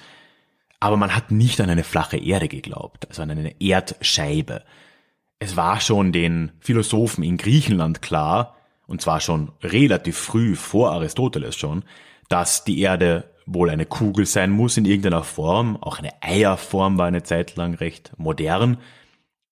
aber 0.79 0.97
man 0.97 1.15
hat 1.15 1.31
nicht 1.31 1.61
an 1.61 1.69
eine 1.69 1.83
flache 1.83 2.17
Erde 2.17 2.47
geglaubt, 2.47 3.07
also 3.07 3.21
an 3.21 3.31
eine 3.31 3.61
Erdscheibe. 3.61 4.63
Es 5.39 5.55
war 5.55 5.79
schon 5.79 6.11
den 6.11 6.51
Philosophen 6.59 7.23
in 7.23 7.37
Griechenland 7.37 8.01
klar, 8.01 8.57
und 8.87 9.01
zwar 9.01 9.19
schon 9.19 9.51
relativ 9.61 10.17
früh 10.17 10.55
vor 10.55 10.91
Aristoteles 10.91 11.55
schon, 11.55 11.83
dass 12.29 12.63
die 12.63 12.79
Erde 12.79 13.32
wohl 13.45 13.69
eine 13.69 13.85
Kugel 13.85 14.25
sein 14.25 14.51
muss 14.51 14.77
in 14.77 14.85
irgendeiner 14.85 15.23
Form. 15.23 15.77
Auch 15.81 15.99
eine 15.99 16.11
Eierform 16.21 16.97
war 16.97 17.07
eine 17.07 17.23
Zeit 17.23 17.55
lang 17.55 17.73
recht 17.75 18.13
modern. 18.17 18.77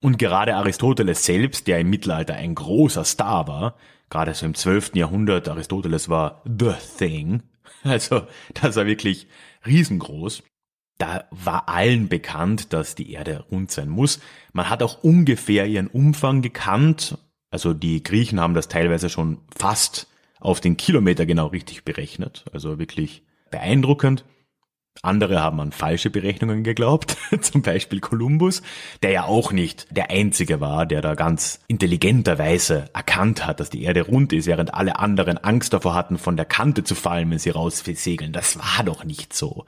Und 0.01 0.17
gerade 0.17 0.56
Aristoteles 0.56 1.25
selbst, 1.25 1.67
der 1.67 1.80
im 1.80 1.89
Mittelalter 1.89 2.36
ein 2.36 2.56
großer 2.56 3.04
Star 3.04 3.47
war, 3.47 3.75
gerade 4.10 4.34
so 4.34 4.45
im 4.45 4.56
12. 4.56 4.95
Jahrhundert, 4.95 5.47
Aristoteles 5.47 6.10
war 6.10 6.41
the 6.45 6.73
thing, 6.97 7.43
also 7.84 8.27
das 8.54 8.75
war 8.75 8.86
wirklich 8.86 9.27
riesengroß. 9.65 10.43
Da 10.97 11.25
war 11.32 11.67
allen 11.67 12.10
bekannt, 12.10 12.73
dass 12.73 12.93
die 12.93 13.12
Erde 13.12 13.45
rund 13.51 13.71
sein 13.71 13.89
muss. 13.89 14.19
Man 14.54 14.69
hat 14.69 14.84
auch 14.84 15.04
ungefähr 15.04 15.65
ihren 15.65 15.88
Umfang 15.88 16.41
gekannt. 16.43 17.17
Also 17.49 17.73
die 17.73 18.04
Griechen 18.04 18.39
haben 18.39 18.54
das 18.54 18.67
teilweise 18.67 19.10
schon 19.10 19.39
fast 19.56 20.08
auf 20.39 20.62
den 20.62 20.77
Kilometer 20.77 21.25
genau 21.25 21.47
richtig 21.47 21.86
berechnet. 21.86 22.45
Also 22.54 22.77
wirklich 22.77 23.23
beeindruckend. 23.52 24.26
Andere 25.04 25.42
haben 25.42 25.60
an 25.62 25.72
falsche 25.72 26.10
Berechnungen 26.10 26.64
geglaubt, 26.64 27.18
zum 27.42 27.62
Beispiel 27.62 28.02
Kolumbus, 28.02 28.62
der 29.02 29.12
ja 29.12 29.24
auch 29.24 29.52
nicht 29.52 29.88
der 29.90 30.12
Einzige 30.12 30.60
war, 30.60 30.86
der 30.86 31.02
da 31.02 31.16
ganz 31.16 31.62
intelligenterweise 31.68 32.86
erkannt 32.94 33.46
hat, 33.46 33.60
dass 33.60 33.70
die 33.70 33.84
Erde 33.84 34.02
rund 34.02 34.34
ist, 34.34 34.48
während 34.48 34.74
alle 34.74 35.00
anderen 35.00 35.38
Angst 35.38 35.74
davor 35.74 35.96
hatten, 35.96 36.18
von 36.18 36.36
der 36.36 36.46
Kante 36.46 36.84
zu 36.84 36.94
fallen, 36.94 37.32
wenn 37.32 37.40
sie 37.40 37.50
raussegeln. 37.50 38.34
Das 38.34 38.60
war 38.60 38.84
doch 38.84 39.04
nicht 39.04 39.34
so. 39.34 39.66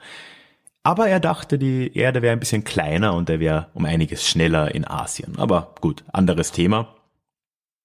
Aber 0.84 1.08
er 1.08 1.18
dachte, 1.18 1.58
die 1.58 1.96
Erde 1.96 2.20
wäre 2.20 2.34
ein 2.34 2.40
bisschen 2.40 2.62
kleiner 2.62 3.14
und 3.14 3.30
er 3.30 3.40
wäre 3.40 3.68
um 3.72 3.86
einiges 3.86 4.28
schneller 4.28 4.74
in 4.74 4.86
Asien. 4.86 5.38
Aber 5.38 5.74
gut, 5.80 6.04
anderes 6.12 6.52
Thema. 6.52 6.94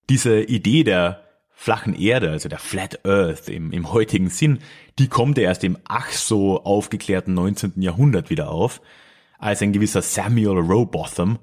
Diese 0.09 0.41
Idee 0.41 0.83
der 0.83 1.28
flachen 1.59 1.93
Erde, 1.93 2.31
also 2.31 2.47
der 2.47 2.57
Flat 2.57 3.05
Earth 3.05 3.49
im, 3.49 3.73
im 3.73 3.91
heutigen 3.91 4.29
Sinn, 4.29 4.59
die 4.97 5.09
kommt 5.09 5.37
ja 5.37 5.43
erst 5.43 5.65
im 5.65 5.77
ach 5.83 6.09
so 6.09 6.63
aufgeklärten 6.63 7.33
19. 7.33 7.81
Jahrhundert 7.81 8.29
wieder 8.29 8.49
auf, 8.49 8.79
als 9.39 9.61
ein 9.61 9.73
gewisser 9.73 10.01
Samuel 10.01 10.57
Rowbotham, 10.59 11.37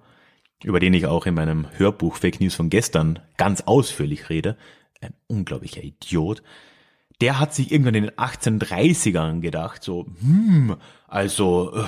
über 0.65 0.81
den 0.81 0.95
ich 0.95 1.05
auch 1.05 1.27
in 1.27 1.35
meinem 1.35 1.67
Hörbuch 1.77 2.17
Fake 2.17 2.41
News 2.41 2.55
von 2.55 2.71
gestern 2.71 3.19
ganz 3.37 3.61
ausführlich 3.67 4.31
rede, 4.31 4.57
ein 5.03 5.13
unglaublicher 5.27 5.83
Idiot, 5.83 6.43
der 7.21 7.39
hat 7.39 7.55
sich 7.55 7.71
irgendwann 7.71 7.97
in 7.97 8.05
den 8.05 8.13
1830ern 8.13 9.41
gedacht, 9.41 9.83
so, 9.83 10.07
hm, 10.23 10.77
also 11.09 11.75
äh, 11.75 11.85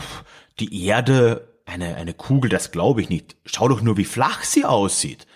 die 0.61 0.85
Erde, 0.85 1.49
eine, 1.65 1.97
eine 1.97 2.13
Kugel, 2.13 2.51
das 2.51 2.73
glaube 2.73 3.01
ich 3.01 3.09
nicht. 3.09 3.37
Schau 3.47 3.69
doch 3.69 3.81
nur, 3.81 3.97
wie 3.97 4.05
flach 4.05 4.43
sie 4.43 4.67
aussieht. 4.67 5.27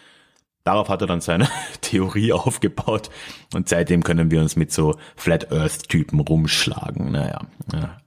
Darauf 0.64 0.88
hat 0.88 1.00
er 1.00 1.06
dann 1.06 1.20
seine 1.20 1.48
Theorie 1.80 2.32
aufgebaut 2.32 3.10
und 3.52 3.68
seitdem 3.68 4.02
können 4.02 4.30
wir 4.30 4.40
uns 4.40 4.56
mit 4.56 4.72
so 4.72 4.96
Flat 5.16 5.52
Earth 5.52 5.88
Typen 5.88 6.20
rumschlagen. 6.20 7.12
Naja, 7.12 7.40
ja, 7.72 7.98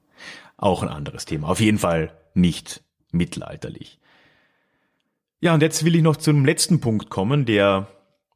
auch 0.57 0.83
ein 0.83 0.89
anderes 0.89 1.25
Thema. 1.25 1.49
Auf 1.49 1.59
jeden 1.59 1.79
Fall 1.79 2.13
nicht 2.33 2.81
mittelalterlich. 3.11 3.99
Ja, 5.41 5.53
und 5.53 5.61
jetzt 5.61 5.83
will 5.85 5.95
ich 5.95 6.01
noch 6.01 6.15
zum 6.15 6.45
letzten 6.45 6.79
Punkt 6.79 7.09
kommen, 7.09 7.45
der 7.45 7.87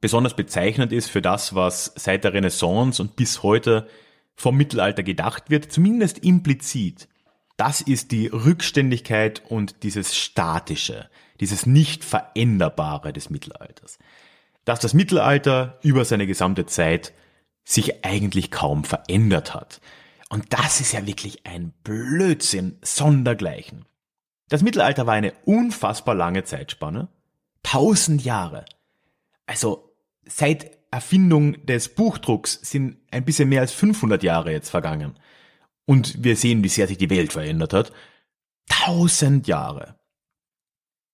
besonders 0.01 0.35
bezeichnend 0.35 0.91
ist 0.91 1.09
für 1.09 1.21
das, 1.21 1.55
was 1.55 1.93
seit 1.95 2.23
der 2.23 2.33
Renaissance 2.33 3.01
und 3.01 3.15
bis 3.15 3.43
heute 3.43 3.87
vom 4.35 4.55
Mittelalter 4.55 5.03
gedacht 5.03 5.49
wird, 5.49 5.71
zumindest 5.71 6.19
implizit. 6.19 7.07
Das 7.57 7.81
ist 7.81 8.11
die 8.11 8.27
Rückständigkeit 8.27 9.43
und 9.49 9.83
dieses 9.83 10.15
Statische, 10.15 11.09
dieses 11.39 11.65
nicht 11.65 12.03
veränderbare 12.03 13.13
des 13.13 13.29
Mittelalters. 13.29 13.99
Dass 14.65 14.79
das 14.79 14.93
Mittelalter 14.93 15.79
über 15.81 16.05
seine 16.05 16.27
gesamte 16.27 16.65
Zeit 16.65 17.13
sich 17.63 18.05
eigentlich 18.05 18.51
kaum 18.51 18.83
verändert 18.83 19.53
hat. 19.53 19.81
Und 20.29 20.53
das 20.53 20.79
ist 20.79 20.91
ja 20.91 21.05
wirklich 21.05 21.45
ein 21.45 21.73
Blödsinn 21.83 22.77
sondergleichen. 22.81 23.85
Das 24.49 24.63
Mittelalter 24.63 25.05
war 25.07 25.13
eine 25.13 25.33
unfassbar 25.45 26.15
lange 26.15 26.43
Zeitspanne. 26.43 27.07
Tausend 27.63 28.23
Jahre. 28.23 28.65
Also 29.45 29.95
seit 30.25 30.77
Erfindung 30.91 31.65
des 31.65 31.89
Buchdrucks 31.89 32.59
sind 32.63 32.97
ein 33.11 33.25
bisschen 33.25 33.49
mehr 33.49 33.61
als 33.61 33.73
500 33.73 34.23
Jahre 34.23 34.51
jetzt 34.51 34.69
vergangen. 34.69 35.19
Und 35.85 36.23
wir 36.23 36.35
sehen, 36.35 36.63
wie 36.63 36.69
sehr 36.69 36.87
sich 36.87 36.97
die 36.97 37.09
Welt 37.09 37.33
verändert 37.33 37.73
hat. 37.73 37.91
Tausend 38.67 39.47
Jahre. 39.47 39.98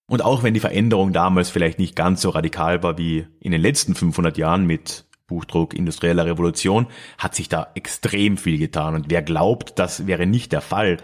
Und 0.07 0.23
auch 0.23 0.43
wenn 0.43 0.53
die 0.53 0.59
Veränderung 0.59 1.13
damals 1.13 1.49
vielleicht 1.49 1.79
nicht 1.79 1.95
ganz 1.95 2.21
so 2.21 2.29
radikal 2.29 2.83
war 2.83 2.97
wie 2.97 3.27
in 3.39 3.51
den 3.51 3.61
letzten 3.61 3.95
500 3.95 4.37
Jahren 4.37 4.65
mit 4.65 5.05
Buchdruck, 5.27 5.73
industrieller 5.73 6.25
Revolution, 6.25 6.87
hat 7.17 7.33
sich 7.33 7.49
da 7.49 7.71
extrem 7.73 8.37
viel 8.37 8.59
getan. 8.59 8.93
Und 8.93 9.09
wer 9.09 9.23
glaubt, 9.23 9.79
das 9.79 10.05
wäre 10.05 10.27
nicht 10.27 10.51
der 10.51 10.61
Fall, 10.61 10.97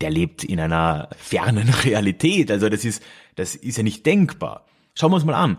der 0.00 0.10
lebt 0.10 0.44
in 0.44 0.60
einer 0.60 1.08
fernen 1.16 1.68
Realität. 1.84 2.50
Also 2.50 2.68
das 2.68 2.84
ist, 2.84 3.02
das 3.36 3.54
ist 3.54 3.78
ja 3.78 3.82
nicht 3.82 4.04
denkbar. 4.04 4.66
Schauen 4.94 5.12
wir 5.12 5.16
uns 5.16 5.24
mal 5.24 5.34
an. 5.34 5.58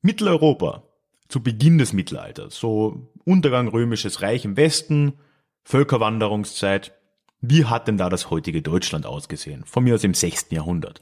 Mitteleuropa 0.00 0.82
zu 1.28 1.42
Beginn 1.42 1.78
des 1.78 1.92
Mittelalters, 1.92 2.56
so 2.56 3.08
Untergang 3.24 3.68
römisches 3.68 4.20
Reich 4.20 4.44
im 4.44 4.56
Westen, 4.56 5.14
Völkerwanderungszeit. 5.62 6.92
Wie 7.40 7.64
hat 7.66 7.86
denn 7.86 7.96
da 7.96 8.08
das 8.08 8.30
heutige 8.30 8.62
Deutschland 8.62 9.06
ausgesehen? 9.06 9.64
Von 9.64 9.84
mir 9.84 9.94
aus 9.94 10.02
im 10.02 10.14
6. 10.14 10.46
Jahrhundert 10.50 11.00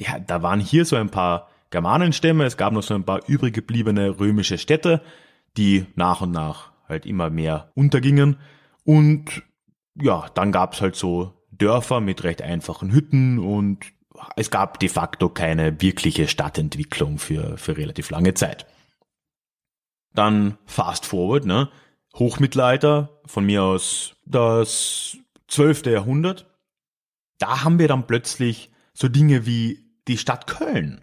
ja, 0.00 0.18
da 0.18 0.42
waren 0.42 0.60
hier 0.60 0.86
so 0.86 0.96
ein 0.96 1.10
paar 1.10 1.48
Germanenstämme, 1.70 2.44
es 2.44 2.56
gab 2.56 2.72
noch 2.72 2.82
so 2.82 2.94
ein 2.94 3.04
paar 3.04 3.20
übrig 3.28 3.54
gebliebene 3.54 4.18
römische 4.18 4.56
Städte, 4.56 5.02
die 5.58 5.86
nach 5.94 6.22
und 6.22 6.30
nach 6.30 6.72
halt 6.88 7.04
immer 7.04 7.28
mehr 7.28 7.70
untergingen. 7.74 8.38
Und 8.84 9.42
ja, 9.94 10.26
dann 10.34 10.52
gab's 10.52 10.80
halt 10.80 10.96
so 10.96 11.34
Dörfer 11.52 12.00
mit 12.00 12.24
recht 12.24 12.40
einfachen 12.40 12.90
Hütten 12.90 13.38
und 13.38 13.84
es 14.36 14.50
gab 14.50 14.80
de 14.80 14.88
facto 14.88 15.28
keine 15.28 15.80
wirkliche 15.82 16.28
Stadtentwicklung 16.28 17.18
für, 17.18 17.58
für 17.58 17.76
relativ 17.76 18.10
lange 18.10 18.32
Zeit. 18.32 18.66
Dann 20.14 20.56
fast 20.64 21.04
forward, 21.04 21.44
ne? 21.44 21.68
Hochmittelalter, 22.16 23.20
von 23.26 23.44
mir 23.44 23.62
aus 23.62 24.16
das 24.24 25.18
12. 25.48 25.86
Jahrhundert. 25.86 26.46
Da 27.38 27.64
haben 27.64 27.78
wir 27.78 27.86
dann 27.86 28.06
plötzlich 28.06 28.70
so 28.94 29.08
Dinge 29.08 29.46
wie 29.46 29.89
die 30.08 30.18
Stadt 30.18 30.46
Köln. 30.46 31.02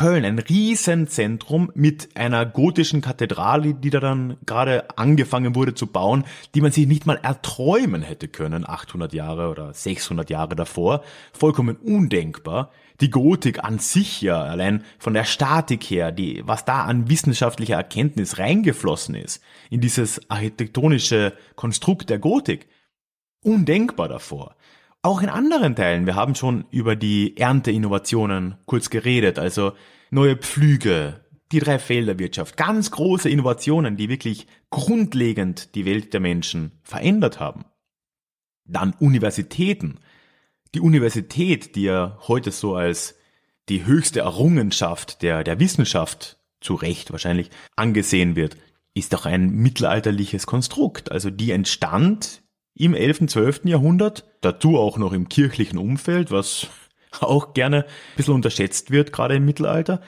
Köln, 0.00 0.24
ein 0.24 0.38
Riesenzentrum 0.38 1.70
mit 1.74 2.16
einer 2.16 2.46
gotischen 2.46 3.02
Kathedrale, 3.02 3.74
die 3.74 3.90
da 3.90 4.00
dann 4.00 4.38
gerade 4.46 4.88
angefangen 4.96 5.54
wurde 5.54 5.74
zu 5.74 5.86
bauen, 5.86 6.24
die 6.54 6.62
man 6.62 6.72
sich 6.72 6.86
nicht 6.86 7.04
mal 7.04 7.18
erträumen 7.22 8.00
hätte 8.00 8.26
können, 8.28 8.66
800 8.66 9.12
Jahre 9.12 9.50
oder 9.50 9.74
600 9.74 10.30
Jahre 10.30 10.56
davor. 10.56 11.04
Vollkommen 11.34 11.76
undenkbar. 11.76 12.70
Die 13.02 13.10
Gotik 13.10 13.62
an 13.62 13.78
sich 13.78 14.22
ja, 14.22 14.42
allein 14.42 14.84
von 14.98 15.12
der 15.12 15.24
Statik 15.24 15.84
her, 15.84 16.12
die, 16.12 16.42
was 16.46 16.64
da 16.64 16.84
an 16.84 17.10
wissenschaftlicher 17.10 17.76
Erkenntnis 17.76 18.38
reingeflossen 18.38 19.14
ist, 19.14 19.42
in 19.68 19.82
dieses 19.82 20.30
architektonische 20.30 21.34
Konstrukt 21.56 22.08
der 22.08 22.18
Gotik. 22.18 22.68
Undenkbar 23.42 24.08
davor. 24.08 24.56
Auch 25.02 25.22
in 25.22 25.30
anderen 25.30 25.74
Teilen. 25.76 26.04
Wir 26.04 26.14
haben 26.14 26.34
schon 26.34 26.66
über 26.70 26.94
die 26.94 27.36
Ernteinnovationen 27.38 28.56
kurz 28.66 28.90
geredet, 28.90 29.38
also 29.38 29.72
neue 30.10 30.36
Pflüge, 30.36 31.24
die 31.52 31.58
Dreifelderwirtschaft, 31.58 32.58
ganz 32.58 32.90
große 32.90 33.30
Innovationen, 33.30 33.96
die 33.96 34.10
wirklich 34.10 34.46
grundlegend 34.68 35.74
die 35.74 35.86
Welt 35.86 36.12
der 36.12 36.20
Menschen 36.20 36.72
verändert 36.82 37.40
haben. 37.40 37.64
Dann 38.66 38.92
Universitäten. 39.00 40.00
Die 40.74 40.80
Universität, 40.80 41.76
die 41.76 41.84
ja 41.84 42.18
heute 42.28 42.50
so 42.50 42.74
als 42.76 43.16
die 43.70 43.86
höchste 43.86 44.20
Errungenschaft 44.20 45.22
der, 45.22 45.44
der 45.44 45.58
Wissenschaft 45.58 46.38
zu 46.60 46.74
Recht 46.74 47.10
wahrscheinlich 47.10 47.50
angesehen 47.74 48.36
wird, 48.36 48.58
ist 48.92 49.14
doch 49.14 49.24
ein 49.24 49.50
mittelalterliches 49.50 50.46
Konstrukt. 50.46 51.10
Also 51.10 51.30
die 51.30 51.52
entstand 51.52 52.42
im 52.80 52.94
11., 52.94 53.26
12. 53.26 53.60
Jahrhundert, 53.64 54.24
dazu 54.40 54.78
auch 54.78 54.96
noch 54.96 55.12
im 55.12 55.28
kirchlichen 55.28 55.78
Umfeld, 55.78 56.30
was 56.30 56.68
auch 57.20 57.52
gerne 57.52 57.84
ein 57.84 58.16
bisschen 58.16 58.34
unterschätzt 58.34 58.90
wird, 58.90 59.12
gerade 59.12 59.36
im 59.36 59.44
Mittelalter. 59.44 60.00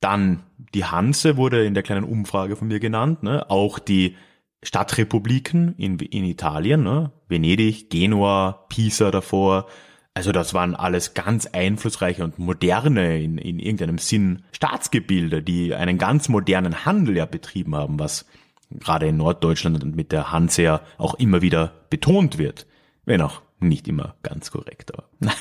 Dann 0.00 0.44
die 0.74 0.84
Hanse 0.84 1.36
wurde 1.36 1.64
in 1.64 1.74
der 1.74 1.82
kleinen 1.82 2.04
Umfrage 2.04 2.54
von 2.54 2.68
mir 2.68 2.80
genannt, 2.80 3.22
ne? 3.22 3.50
auch 3.50 3.78
die 3.78 4.16
Stadtrepubliken 4.62 5.74
in, 5.76 5.98
in 5.98 6.24
Italien, 6.24 6.82
ne? 6.82 7.12
Venedig, 7.28 7.90
Genua, 7.90 8.66
Pisa 8.68 9.10
davor. 9.10 9.66
Also 10.14 10.32
das 10.32 10.54
waren 10.54 10.74
alles 10.74 11.14
ganz 11.14 11.46
einflussreiche 11.46 12.24
und 12.24 12.38
moderne, 12.38 13.20
in, 13.20 13.38
in 13.38 13.58
irgendeinem 13.58 13.98
Sinn 13.98 14.44
Staatsgebilde, 14.52 15.42
die 15.42 15.74
einen 15.74 15.98
ganz 15.98 16.28
modernen 16.28 16.84
Handel 16.86 17.16
ja 17.16 17.26
betrieben 17.26 17.74
haben, 17.74 17.98
was 17.98 18.24
gerade 18.70 19.06
in 19.06 19.16
Norddeutschland 19.16 19.82
und 19.82 19.96
mit 19.96 20.12
der 20.12 20.32
Hanse 20.32 20.80
auch 20.98 21.14
immer 21.14 21.42
wieder 21.42 21.72
betont 21.90 22.38
wird. 22.38 22.66
Wenn 23.04 23.20
auch 23.20 23.42
nicht 23.60 23.88
immer 23.88 24.16
ganz 24.22 24.50
korrekt, 24.50 24.92
aber 24.92 25.08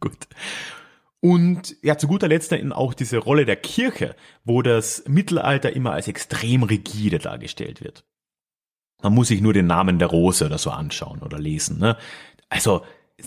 gut. 0.00 0.28
Und 1.20 1.76
ja, 1.82 1.98
zu 1.98 2.08
guter 2.08 2.28
Letzt 2.28 2.52
dann 2.52 2.72
auch 2.72 2.94
diese 2.94 3.18
Rolle 3.18 3.44
der 3.44 3.56
Kirche, 3.56 4.16
wo 4.44 4.62
das 4.62 5.04
Mittelalter 5.06 5.72
immer 5.74 5.92
als 5.92 6.08
extrem 6.08 6.62
rigide 6.62 7.18
dargestellt 7.18 7.82
wird. 7.82 8.04
Man 9.02 9.14
muss 9.14 9.28
sich 9.28 9.40
nur 9.40 9.52
den 9.52 9.66
Namen 9.66 9.98
der 9.98 10.08
Rose 10.08 10.46
oder 10.46 10.58
so 10.58 10.70
anschauen 10.70 11.20
oder 11.22 11.38
lesen. 11.38 11.78
Ne? 11.78 11.96
Also 12.48 12.82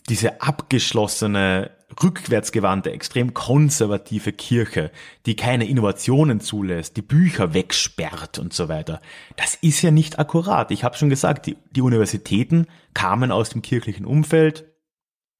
diese 0.09 0.41
abgeschlossene 0.41 1.71
rückwärtsgewandte, 2.01 2.91
extrem 2.91 3.33
konservative 3.33 4.33
Kirche, 4.33 4.91
die 5.25 5.35
keine 5.35 5.67
Innovationen 5.67 6.39
zulässt, 6.39 6.97
die 6.97 7.01
Bücher 7.01 7.53
wegsperrt 7.53 8.39
und 8.39 8.53
so 8.53 8.69
weiter. 8.69 9.01
Das 9.35 9.55
ist 9.55 9.81
ja 9.81 9.91
nicht 9.91 10.19
akkurat. 10.19 10.71
Ich 10.71 10.83
habe 10.83 10.97
schon 10.97 11.09
gesagt, 11.09 11.45
die, 11.45 11.57
die 11.71 11.81
Universitäten 11.81 12.67
kamen 12.93 13.31
aus 13.31 13.49
dem 13.49 13.61
kirchlichen 13.61 14.05
Umfeld. 14.05 14.65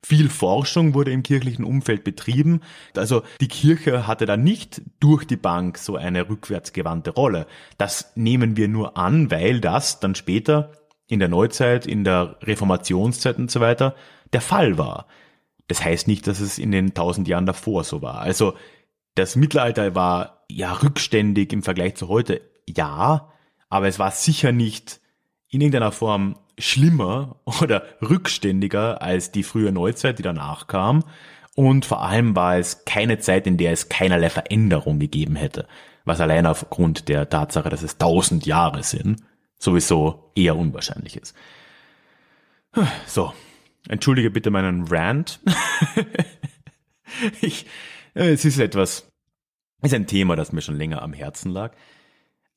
Viel 0.05 0.29
Forschung 0.29 0.93
wurde 0.93 1.11
im 1.11 1.23
kirchlichen 1.23 1.63
Umfeld 1.63 2.03
betrieben. 2.03 2.59
Also 2.95 3.23
die 3.39 3.47
Kirche 3.47 4.05
hatte 4.05 4.25
da 4.25 4.35
nicht 4.35 4.81
durch 4.99 5.25
die 5.25 5.37
Bank 5.37 5.77
so 5.77 5.95
eine 5.95 6.27
rückwärtsgewandte 6.27 7.11
Rolle. 7.11 7.47
Das 7.77 8.11
nehmen 8.15 8.57
wir 8.57 8.67
nur 8.67 8.97
an, 8.97 9.31
weil 9.31 9.61
das 9.61 10.01
dann 10.01 10.15
später 10.15 10.73
in 11.07 11.19
der 11.19 11.29
Neuzeit, 11.29 11.85
in 11.85 12.03
der 12.03 12.37
Reformationszeit 12.41 13.37
und 13.37 13.49
so 13.49 13.61
weiter 13.61 13.95
der 14.33 14.41
Fall 14.41 14.77
war. 14.77 15.07
Das 15.67 15.83
heißt 15.83 16.07
nicht, 16.07 16.27
dass 16.27 16.39
es 16.39 16.59
in 16.59 16.71
den 16.71 16.93
tausend 16.93 17.27
Jahren 17.27 17.45
davor 17.45 17.83
so 17.83 18.01
war. 18.01 18.19
Also 18.19 18.55
das 19.15 19.35
Mittelalter 19.35 19.95
war 19.95 20.45
ja 20.49 20.73
rückständig 20.73 21.53
im 21.53 21.63
Vergleich 21.63 21.95
zu 21.95 22.07
heute, 22.07 22.41
ja, 22.67 23.31
aber 23.69 23.87
es 23.87 23.99
war 23.99 24.11
sicher 24.11 24.51
nicht 24.51 24.99
in 25.49 25.61
irgendeiner 25.61 25.91
Form 25.91 26.37
schlimmer 26.57 27.37
oder 27.61 27.83
rückständiger 28.01 29.01
als 29.01 29.31
die 29.31 29.43
frühe 29.43 29.71
Neuzeit, 29.71 30.19
die 30.19 30.23
danach 30.23 30.67
kam. 30.67 31.03
Und 31.55 31.85
vor 31.85 32.01
allem 32.01 32.35
war 32.35 32.57
es 32.57 32.85
keine 32.85 33.19
Zeit, 33.19 33.45
in 33.45 33.57
der 33.57 33.71
es 33.71 33.87
keinerlei 33.87 34.31
Veränderung 34.31 34.99
gegeben 34.99 35.35
hätte, 35.35 35.67
was 36.03 36.19
allein 36.19 36.47
aufgrund 36.47 37.09
der 37.09 37.29
Tatsache, 37.29 37.69
dass 37.69 37.83
es 37.83 37.99
tausend 37.99 38.47
Jahre 38.47 38.81
sind, 38.81 39.21
sowieso 39.59 40.31
eher 40.35 40.55
unwahrscheinlich 40.55 41.15
ist. 41.15 41.35
So, 43.05 43.33
entschuldige 43.87 44.31
bitte 44.31 44.51
meinen 44.51 44.87
Rant. 44.87 45.39
ich, 47.41 47.65
äh, 48.13 48.31
es 48.31 48.45
ist 48.45 48.59
etwas, 48.59 49.07
ist 49.81 49.93
ein 49.93 50.07
Thema, 50.07 50.35
das 50.35 50.51
mir 50.51 50.61
schon 50.61 50.77
länger 50.77 51.01
am 51.01 51.13
Herzen 51.13 51.51
lag. 51.51 51.75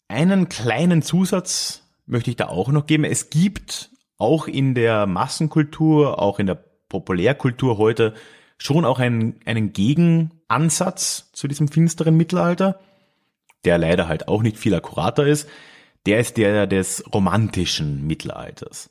Einen 0.09 0.49
kleinen 0.49 1.03
Zusatz 1.03 1.83
möchte 2.07 2.31
ich 2.31 2.37
da 2.37 2.47
auch 2.47 2.69
noch 2.69 2.87
geben. 2.87 3.05
Es 3.05 3.31
gibt 3.31 3.91
auch 4.19 4.47
in 4.47 4.75
der 4.75 5.07
Massenkultur, 5.07 6.21
auch 6.21 6.39
in 6.39 6.47
der 6.47 6.65
Populärkultur 6.89 7.79
heute 7.79 8.15
schon 8.59 8.85
auch 8.85 8.99
einen, 8.99 9.41
einen 9.45 9.73
Gegenansatz 9.73 11.31
zu 11.33 11.49
diesem 11.49 11.69
finsteren 11.69 12.17
Mittelalter, 12.17 12.81
der 13.65 13.79
leider 13.79 14.09
halt 14.09 14.29
auch 14.29 14.43
nicht 14.43 14.57
viel 14.57 14.75
akkurater 14.75 15.27
ist. 15.27 15.49
Der 16.07 16.21
ist 16.21 16.37
der 16.37 16.67
des 16.67 17.05
romantischen 17.13 18.07
Mittelalters. 18.07 18.91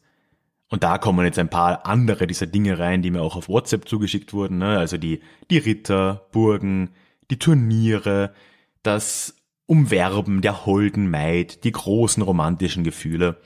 Und 0.69 0.83
da 0.83 0.97
kommen 0.97 1.25
jetzt 1.25 1.39
ein 1.39 1.49
paar 1.49 1.85
andere 1.85 2.27
dieser 2.27 2.47
Dinge 2.47 2.79
rein, 2.79 3.01
die 3.01 3.11
mir 3.11 3.21
auch 3.21 3.35
auf 3.35 3.49
WhatsApp 3.49 3.87
zugeschickt 3.87 4.33
wurden. 4.33 4.57
Ne? 4.57 4.77
Also 4.77 4.97
die, 4.97 5.21
die 5.51 5.59
Ritter, 5.59 6.27
Burgen, 6.31 6.91
die 7.29 7.39
Turniere, 7.39 8.33
das 8.81 9.35
Umwerben 9.67 10.41
der 10.41 10.65
holden 10.65 11.09
Maid, 11.09 11.63
die 11.63 11.71
großen 11.71 12.21
romantischen 12.23 12.83
Gefühle. 12.83 13.37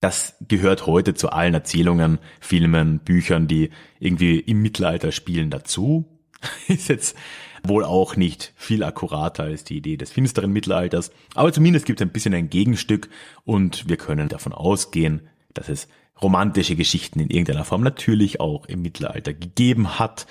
Das 0.00 0.36
gehört 0.48 0.86
heute 0.86 1.14
zu 1.14 1.30
allen 1.30 1.54
Erzählungen, 1.54 2.18
Filmen, 2.40 2.98
Büchern, 3.00 3.46
die 3.46 3.70
irgendwie 4.00 4.40
im 4.40 4.62
Mittelalter 4.62 5.12
spielen 5.12 5.50
dazu. 5.50 6.06
Ist 6.68 6.88
jetzt 6.88 7.16
wohl 7.62 7.84
auch 7.84 8.16
nicht 8.16 8.52
viel 8.56 8.82
akkurater 8.82 9.44
als 9.44 9.62
die 9.62 9.76
Idee 9.76 9.96
des 9.96 10.10
finsteren 10.10 10.52
Mittelalters, 10.52 11.12
aber 11.34 11.52
zumindest 11.52 11.86
gibt 11.86 12.00
es 12.00 12.06
ein 12.06 12.12
bisschen 12.12 12.34
ein 12.34 12.50
Gegenstück 12.50 13.08
und 13.44 13.88
wir 13.88 13.96
können 13.96 14.28
davon 14.28 14.52
ausgehen, 14.52 15.28
dass 15.54 15.68
es 15.68 15.86
romantische 16.22 16.76
Geschichten 16.76 17.20
in 17.20 17.30
irgendeiner 17.30 17.64
Form 17.64 17.82
natürlich 17.82 18.40
auch 18.40 18.66
im 18.66 18.82
Mittelalter 18.82 19.32
gegeben 19.34 19.98
hat. 19.98 20.26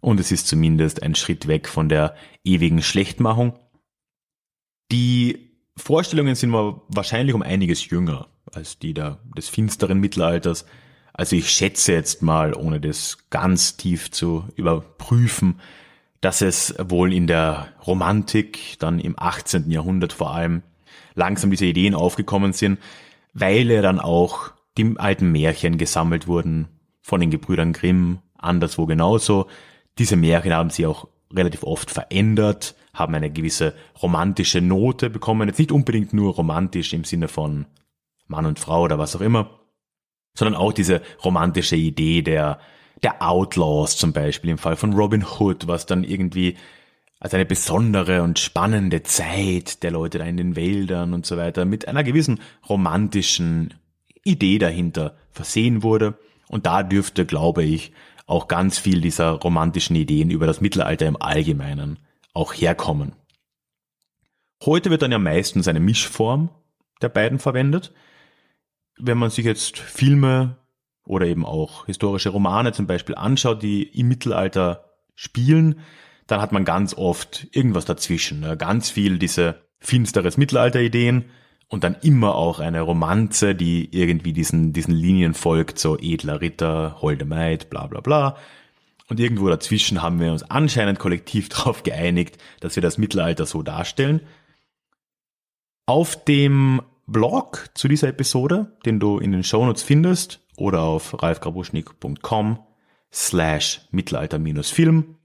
Und 0.00 0.20
es 0.20 0.32
ist 0.32 0.46
zumindest 0.46 1.02
ein 1.02 1.14
Schritt 1.14 1.46
weg 1.46 1.68
von 1.68 1.88
der 1.88 2.14
ewigen 2.44 2.82
Schlechtmachung. 2.82 3.58
Die 4.92 5.50
Vorstellungen 5.76 6.34
sind 6.34 6.52
wahrscheinlich 6.52 7.34
um 7.34 7.42
einiges 7.42 7.88
jünger 7.88 8.28
als 8.52 8.78
die 8.78 8.94
der, 8.94 9.18
des 9.36 9.48
finsteren 9.48 9.98
Mittelalters. 9.98 10.66
Also 11.12 11.36
ich 11.36 11.50
schätze 11.50 11.92
jetzt 11.92 12.22
mal, 12.22 12.54
ohne 12.54 12.80
das 12.80 13.18
ganz 13.30 13.76
tief 13.76 14.10
zu 14.10 14.44
überprüfen, 14.56 15.60
dass 16.20 16.40
es 16.40 16.74
wohl 16.78 17.12
in 17.12 17.26
der 17.26 17.68
Romantik, 17.86 18.78
dann 18.78 18.98
im 18.98 19.18
18. 19.18 19.70
Jahrhundert 19.70 20.12
vor 20.12 20.34
allem, 20.34 20.62
langsam 21.14 21.50
diese 21.50 21.66
Ideen 21.66 21.94
aufgekommen 21.94 22.52
sind, 22.52 22.78
weil 23.32 23.70
er 23.70 23.82
dann 23.82 24.00
auch 24.00 24.52
die 24.78 24.94
alten 24.96 25.32
Märchen 25.32 25.78
gesammelt 25.78 26.26
wurden 26.26 26.68
von 27.00 27.20
den 27.20 27.30
Gebrüdern 27.30 27.72
Grimm, 27.72 28.20
anderswo 28.36 28.86
genauso. 28.86 29.46
Diese 29.98 30.16
Märchen 30.16 30.52
haben 30.52 30.70
sie 30.70 30.86
auch 30.86 31.08
relativ 31.32 31.62
oft 31.62 31.90
verändert, 31.90 32.74
haben 32.92 33.14
eine 33.14 33.30
gewisse 33.30 33.74
romantische 34.02 34.60
Note 34.60 35.10
bekommen. 35.10 35.48
Jetzt 35.48 35.58
nicht 35.58 35.72
unbedingt 35.72 36.12
nur 36.12 36.34
romantisch 36.34 36.92
im 36.92 37.04
Sinne 37.04 37.28
von 37.28 37.66
Mann 38.26 38.46
und 38.46 38.58
Frau 38.58 38.82
oder 38.82 38.98
was 38.98 39.16
auch 39.16 39.20
immer, 39.20 39.60
sondern 40.34 40.54
auch 40.54 40.72
diese 40.72 41.02
romantische 41.24 41.76
Idee 41.76 42.22
der, 42.22 42.60
der 43.02 43.22
Outlaws 43.22 43.96
zum 43.96 44.12
Beispiel 44.12 44.50
im 44.50 44.58
Fall 44.58 44.76
von 44.76 44.92
Robin 44.92 45.24
Hood, 45.24 45.66
was 45.66 45.86
dann 45.86 46.04
irgendwie 46.04 46.56
als 47.18 47.34
eine 47.34 47.44
besondere 47.44 48.22
und 48.22 48.38
spannende 48.38 49.02
Zeit 49.02 49.82
der 49.82 49.90
Leute 49.90 50.18
da 50.18 50.24
in 50.24 50.38
den 50.38 50.56
Wäldern 50.56 51.12
und 51.12 51.26
so 51.26 51.36
weiter 51.36 51.66
mit 51.66 51.86
einer 51.86 52.02
gewissen 52.02 52.40
romantischen 52.68 53.74
Idee 54.24 54.58
dahinter 54.58 55.16
versehen 55.30 55.82
wurde. 55.82 56.18
Und 56.48 56.66
da 56.66 56.82
dürfte, 56.82 57.26
glaube 57.26 57.62
ich, 57.62 57.92
auch 58.26 58.48
ganz 58.48 58.78
viel 58.78 59.00
dieser 59.00 59.30
romantischen 59.30 59.96
Ideen 59.96 60.30
über 60.30 60.46
das 60.46 60.60
Mittelalter 60.60 61.06
im 61.06 61.20
Allgemeinen 61.20 61.98
auch 62.32 62.52
herkommen. 62.52 63.12
Heute 64.64 64.90
wird 64.90 65.02
dann 65.02 65.12
ja 65.12 65.18
meistens 65.18 65.68
eine 65.68 65.80
Mischform 65.80 66.50
der 67.02 67.08
beiden 67.08 67.38
verwendet. 67.38 67.92
Wenn 68.98 69.18
man 69.18 69.30
sich 69.30 69.44
jetzt 69.44 69.78
Filme 69.78 70.56
oder 71.04 71.26
eben 71.26 71.46
auch 71.46 71.86
historische 71.86 72.28
Romane 72.28 72.72
zum 72.72 72.86
Beispiel 72.86 73.14
anschaut, 73.14 73.62
die 73.62 73.82
im 73.82 74.08
Mittelalter 74.08 74.84
spielen, 75.14 75.80
dann 76.26 76.40
hat 76.40 76.52
man 76.52 76.64
ganz 76.64 76.94
oft 76.94 77.48
irgendwas 77.52 77.84
dazwischen. 77.84 78.40
Ne? 78.40 78.56
Ganz 78.56 78.90
viel 78.90 79.18
diese 79.18 79.62
finsteres 79.78 80.36
Mittelalter-Ideen 80.36 81.24
und 81.70 81.84
dann 81.84 81.96
immer 82.02 82.34
auch 82.34 82.58
eine 82.58 82.80
Romanze, 82.80 83.54
die 83.54 83.88
irgendwie 83.96 84.32
diesen, 84.32 84.72
diesen 84.72 84.92
Linien 84.92 85.34
folgt, 85.34 85.78
so 85.78 85.96
edler 85.96 86.40
Ritter, 86.40 87.00
holde 87.00 87.24
Maid, 87.24 87.70
bla 87.70 87.86
bla 87.86 88.00
bla. 88.00 88.36
Und 89.08 89.20
irgendwo 89.20 89.48
dazwischen 89.48 90.02
haben 90.02 90.18
wir 90.18 90.32
uns 90.32 90.42
anscheinend 90.42 90.98
kollektiv 90.98 91.48
darauf 91.48 91.84
geeinigt, 91.84 92.38
dass 92.58 92.74
wir 92.74 92.82
das 92.82 92.98
Mittelalter 92.98 93.46
so 93.46 93.62
darstellen. 93.62 94.20
Auf 95.86 96.24
dem 96.24 96.82
Blog 97.06 97.70
zu 97.74 97.86
dieser 97.86 98.08
Episode, 98.08 98.76
den 98.84 98.98
du 98.98 99.18
in 99.18 99.30
den 99.30 99.44
Shownotes 99.44 99.84
findest, 99.84 100.40
oder 100.56 100.82
auf 100.82 101.22
ralfgrabuschnik.com 101.22 102.58
slash 103.12 103.82
Mittelalter-Film, 103.92 105.16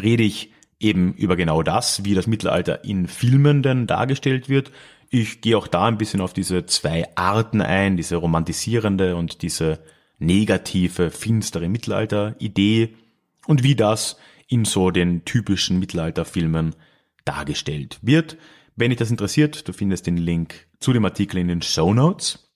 rede 0.00 0.22
ich 0.22 0.52
eben 0.78 1.14
über 1.14 1.36
genau 1.36 1.62
das, 1.62 2.04
wie 2.04 2.14
das 2.14 2.26
Mittelalter 2.26 2.84
in 2.84 3.08
Filmen 3.08 3.62
denn 3.62 3.86
dargestellt 3.86 4.50
wird 4.50 4.70
ich 5.10 5.40
gehe 5.40 5.56
auch 5.56 5.66
da 5.66 5.86
ein 5.86 5.98
bisschen 5.98 6.20
auf 6.20 6.32
diese 6.32 6.66
zwei 6.66 7.04
Arten 7.16 7.60
ein, 7.60 7.96
diese 7.96 8.16
romantisierende 8.16 9.16
und 9.16 9.42
diese 9.42 9.80
negative, 10.18 11.10
finstere 11.10 11.68
Mittelalter-Idee 11.68 12.94
und 13.46 13.62
wie 13.62 13.76
das 13.76 14.16
in 14.48 14.64
so 14.64 14.90
den 14.90 15.24
typischen 15.24 15.78
Mittelalterfilmen 15.78 16.74
dargestellt 17.24 17.98
wird. 18.02 18.36
Wenn 18.76 18.90
dich 18.90 18.98
das 18.98 19.10
interessiert, 19.10 19.66
du 19.68 19.72
findest 19.72 20.06
den 20.06 20.16
Link 20.16 20.66
zu 20.80 20.92
dem 20.92 21.04
Artikel 21.04 21.38
in 21.38 21.48
den 21.48 21.62
Show 21.62 21.92
Notes. 21.94 22.52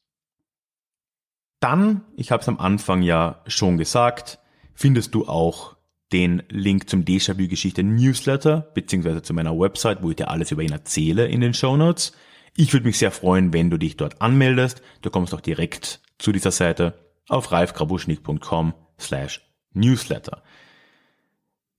Dann, 1.61 2.03
ich 2.17 2.31
habe 2.31 2.43
es 2.43 2.49
am 2.49 2.59
Anfang 2.59 3.03
ja 3.03 3.43
schon 3.47 3.77
gesagt, 3.77 4.39
findest 4.75 5.15
du 5.15 5.27
auch 5.27 5.77
den 6.13 6.43
Link 6.49 6.89
zum 6.89 7.05
Déjà-vu-Geschichte 7.05 7.83
Newsletter, 7.83 8.71
beziehungsweise 8.75 9.23
zu 9.23 9.35
meiner 9.35 9.59
Website, 9.59 10.03
wo 10.03 10.11
ich 10.11 10.17
dir 10.17 10.29
alles 10.29 10.51
über 10.51 10.63
ihn 10.63 10.73
erzähle 10.73 11.27
in 11.27 11.41
den 11.41 11.55
Show 11.55 11.77
Notes. 11.77 12.13
Ich 12.61 12.75
würde 12.75 12.85
mich 12.85 12.99
sehr 12.99 13.11
freuen, 13.11 13.55
wenn 13.55 13.71
du 13.71 13.79
dich 13.79 13.97
dort 13.97 14.21
anmeldest. 14.21 14.83
Du 15.01 15.09
kommst 15.09 15.33
auch 15.33 15.41
direkt 15.41 16.03
zu 16.19 16.31
dieser 16.31 16.51
Seite 16.51 16.93
auf 17.27 17.53
ralfgrabuschnik.com 17.53 18.75
slash 19.01 19.41
newsletter. 19.73 20.43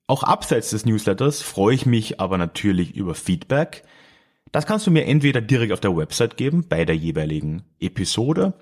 Auch 0.08 0.24
abseits 0.24 0.72
des 0.72 0.88
Newsletters 0.88 1.44
freue 1.44 1.76
ich 1.76 1.86
mich 1.86 2.20
aber 2.20 2.40
natürlich 2.40 2.96
über 2.96 3.14
Feedback. 3.14 3.84
Das 4.52 4.66
kannst 4.66 4.88
du 4.88 4.92
mir 4.92 5.06
entweder 5.06 5.40
direkt 5.40 5.72
auf 5.72 5.82
der 5.82 5.96
Website 5.96 6.36
geben, 6.36 6.68
bei 6.68 6.84
der 6.84 6.98
jeweiligen 6.98 7.62
Episode. 7.80 8.56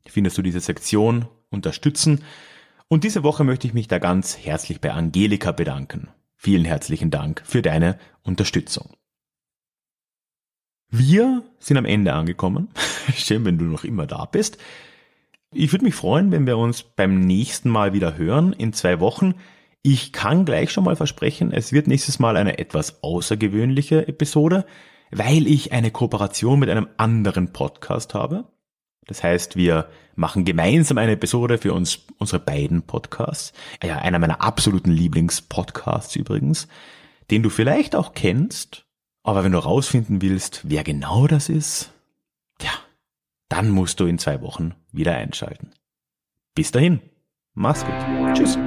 findest 0.05 0.37
du 0.37 0.41
diese 0.41 0.59
Sektion 0.59 1.27
Unterstützen. 1.49 2.23
Und 2.89 3.03
diese 3.03 3.23
Woche 3.23 3.43
möchte 3.43 3.67
ich 3.67 3.73
mich 3.73 3.87
da 3.87 3.99
ganz 3.99 4.37
herzlich 4.37 4.81
bei 4.81 4.91
Angelika 4.91 5.51
bedanken. 5.51 6.09
Vielen 6.35 6.65
herzlichen 6.65 7.11
Dank 7.11 7.41
für 7.45 7.61
deine 7.61 7.97
Unterstützung. 8.23 8.95
Wir 10.89 11.43
sind 11.59 11.77
am 11.77 11.85
Ende 11.85 12.13
angekommen. 12.13 12.69
Schön, 13.15 13.43
wenn 13.45 13.57
du 13.57 13.65
noch 13.65 13.83
immer 13.83 14.07
da 14.07 14.25
bist. 14.25 14.57
Ich 15.53 15.71
würde 15.71 15.85
mich 15.85 15.95
freuen, 15.95 16.31
wenn 16.31 16.45
wir 16.45 16.57
uns 16.57 16.83
beim 16.83 17.19
nächsten 17.21 17.69
Mal 17.69 17.93
wieder 17.93 18.17
hören, 18.17 18.53
in 18.53 18.73
zwei 18.73 18.99
Wochen. 18.99 19.35
Ich 19.89 20.11
kann 20.11 20.43
gleich 20.43 20.73
schon 20.73 20.83
mal 20.83 20.97
versprechen, 20.97 21.53
es 21.53 21.71
wird 21.71 21.87
nächstes 21.87 22.19
Mal 22.19 22.35
eine 22.35 22.59
etwas 22.59 23.01
außergewöhnliche 23.03 24.05
Episode, 24.05 24.65
weil 25.11 25.47
ich 25.47 25.71
eine 25.71 25.91
Kooperation 25.91 26.59
mit 26.59 26.69
einem 26.69 26.89
anderen 26.97 27.53
Podcast 27.53 28.13
habe. 28.13 28.43
Das 29.05 29.23
heißt, 29.23 29.55
wir 29.55 29.87
machen 30.13 30.43
gemeinsam 30.43 30.97
eine 30.97 31.13
Episode 31.13 31.57
für 31.57 31.71
uns, 31.71 31.99
unsere 32.17 32.41
beiden 32.41 32.81
Podcasts. 32.81 33.53
Ja, 33.81 33.99
einer 33.99 34.19
meiner 34.19 34.41
absoluten 34.41 34.91
Lieblingspodcasts 34.91 36.17
übrigens, 36.17 36.67
den 37.31 37.41
du 37.41 37.49
vielleicht 37.49 37.95
auch 37.95 38.13
kennst, 38.13 38.83
aber 39.23 39.45
wenn 39.45 39.53
du 39.53 39.59
rausfinden 39.59 40.21
willst, 40.21 40.63
wer 40.65 40.83
genau 40.83 41.27
das 41.27 41.47
ist, 41.47 41.93
tja, 42.59 42.73
dann 43.47 43.69
musst 43.69 44.01
du 44.01 44.05
in 44.05 44.19
zwei 44.19 44.41
Wochen 44.41 44.75
wieder 44.91 45.15
einschalten. 45.15 45.71
Bis 46.55 46.71
dahin, 46.71 46.99
mach's 47.53 47.85
gut. 47.85 47.95
Tschüss. 48.33 48.57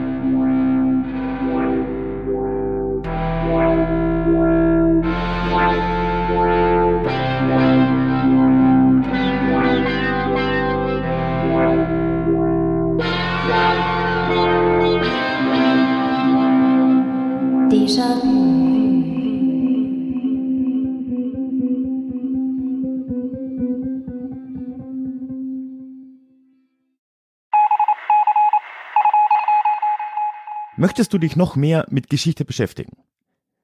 Möchtest 30.81 31.13
du 31.13 31.19
dich 31.19 31.37
noch 31.37 31.57
mehr 31.57 31.87
mit 31.91 32.09
Geschichte 32.09 32.47
beschäftigen? 32.47 32.97